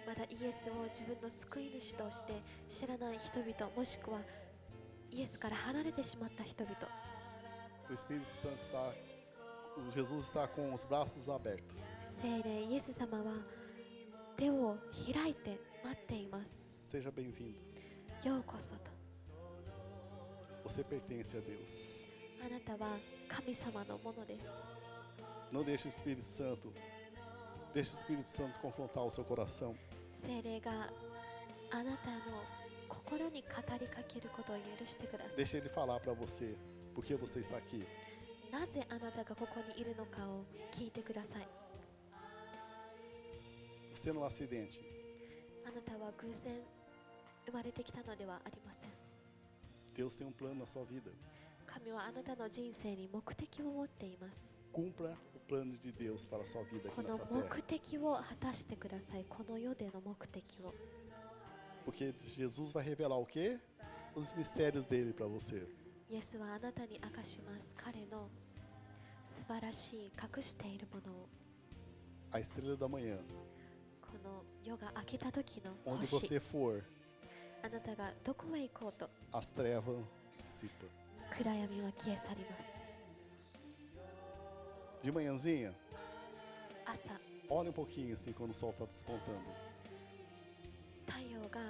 [0.06, 2.34] ま まだイエスを自分の救い主として
[2.68, 4.20] 知らない人々もしくは
[5.12, 6.76] イエスから離れてしまった人々
[7.90, 8.94] O Espírito Santo está,
[9.78, 11.76] o Jesus está com os braços abertos.
[12.05, 13.25] 聖霊イエス様は
[14.37, 14.77] 手を
[15.13, 17.55] 開いて待っています Seja bem-vindo.
[18.29, 18.91] ようこそと
[20.69, 22.07] Você pertence a Deus.
[22.45, 22.97] あなたは
[23.29, 24.49] 神様のものです
[25.53, 26.73] Não deixe o Espírito Santo,
[27.73, 29.75] deixe o Espírito Santo confrontar o seu coração.
[30.15, 30.71] 聖霊が
[31.71, 32.43] あなたの
[32.89, 33.49] 心に語
[33.81, 36.55] りかけることを許してください Deixe ele falar para você
[36.95, 37.85] por que você está aqui.
[38.53, 41.49] なぜあなたがここにいるのかを聞いてください
[44.04, 44.82] Você no acidente,
[45.66, 46.54] あなたは偶然
[47.46, 48.90] 生まれてきたのではありません
[49.96, 51.12] Deus tem um plano na sua vida.
[51.68, 57.42] 神はあなたの人生に目的を持っています Cumpra o plano de Deus para a sua vida こ aqui の nessa 目
[57.44, 57.62] terra.
[57.68, 60.74] 的を果たしてくださいこの世での目的を
[61.86, 63.58] Porque Jesus vai revelar o quê?
[64.16, 65.68] Os mistérios dele para você.
[66.10, 68.30] イエスはあなたに明かします彼の
[69.28, 71.28] 素晴らしい隠しているものを
[72.32, 73.18] A estrela da manhã.
[74.23, 76.81] この夜が明けた時の Onde 星 você for,
[77.65, 79.83] あなたがどこへ行こうと as trevas
[80.41, 80.87] dissipam.
[81.37, 82.95] 暗闇は消え去ります
[85.03, 85.73] De manhãzinha,
[86.87, 87.19] 朝
[87.51, 89.43] olha um pouquinho assim quando o sol está despontando.
[91.09, 91.61] 太陽が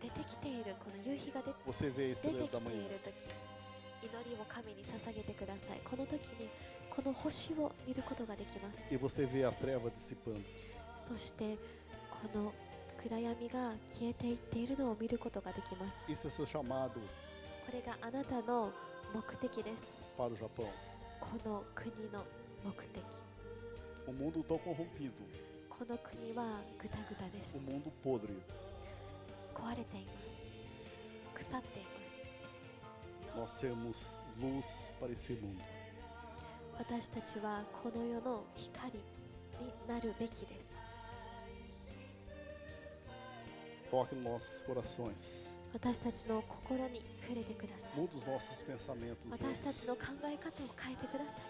[0.00, 2.88] 出てきているこの夕日が出 Você vê a 出て estrela き da てい manhã.
[2.88, 3.28] る時
[4.02, 6.48] 祈りを神に捧げてくださいこの時に
[6.90, 10.42] この星を見ることができます E você vê a treva dissipando.
[11.08, 11.56] そして
[12.22, 12.52] この
[13.02, 16.06] 暗闇が消えていっているのを見ることができます。
[17.66, 18.70] これがあなたの
[19.12, 20.08] 目的です。
[21.20, 22.24] この国の
[22.64, 23.02] 目的。
[25.68, 27.56] この国はグたグたです。
[29.54, 31.50] 壊れています。
[31.50, 33.52] 腐っています。
[36.78, 39.02] 私たちはこの世の光に
[39.88, 40.81] なるべきです。
[43.91, 45.53] Toque nos nossos corações.
[45.73, 49.29] 私たちの心に触れてください Muda os nossos pensamentos.
[49.29, 49.89] 私たち Deus.
[49.89, 51.41] の考え方を変えてください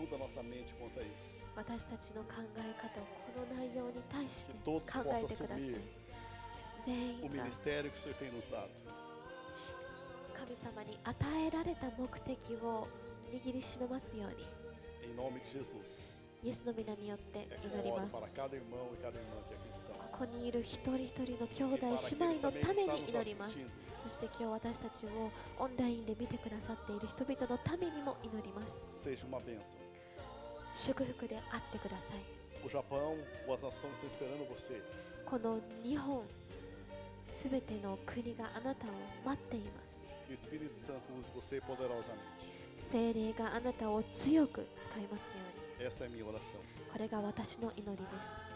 [0.00, 1.38] Muda a nossa mente quanto a isso.
[1.56, 5.80] 私たちの考え方をこの内容に対して Que 考 todos え possam てください assumir
[6.86, 8.68] 全 o 員が ministério que o Senhor tem nos dado.
[10.36, 11.16] 神様に与
[11.46, 12.88] えられた目的を
[13.32, 14.46] 握りしめますように
[15.02, 16.19] Em nome de Jesus.
[16.43, 18.15] イエスの皆によって祈ります。
[18.15, 18.23] こ
[20.11, 23.71] こにいる一人一人の兄弟姉妹のために祈ります。
[24.01, 25.09] そして今日私たちを
[25.59, 29.07] オンラインで見てくださっている人々のためにも祈ります。
[30.73, 32.17] 祝福であってください。
[35.25, 36.23] この日本、
[37.23, 38.89] すべての国があなたを
[39.23, 40.09] 待っています。
[42.77, 45.60] 聖霊があなたを強く使いますように。
[45.81, 46.59] Essa é minha oração.
[46.91, 48.55] これが私の祈りです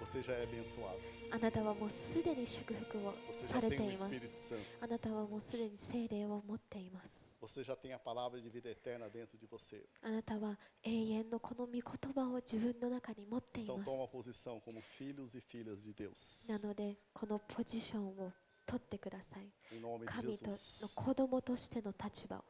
[0.00, 0.98] Você já é abençoado.
[1.32, 4.58] あなたはもうすでに祝福を Você さ já れ tem て o いま Espírito す Santo.
[4.80, 9.82] あなたはもうすでに聖霊を持っています Você já tem a palavra de vida eterna dentro de você.
[10.02, 11.82] あなたは永遠のこの御言
[12.14, 16.48] 葉を自分の中に持ってい Então ま toma す posição como filhos e filhas de Deus.
[16.50, 18.32] なのでこのポジションを
[18.64, 20.94] 取ってください Em nome de 神との Jesus.
[20.94, 22.44] 子供としての立場を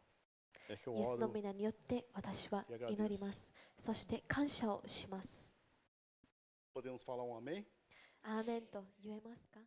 [0.69, 3.53] イエスの皆によって私は祈ります。
[3.79, 5.59] そして感謝をします。
[6.75, 7.65] Podemos falar um amém?
[8.23, 9.61] アーメンと言えますか？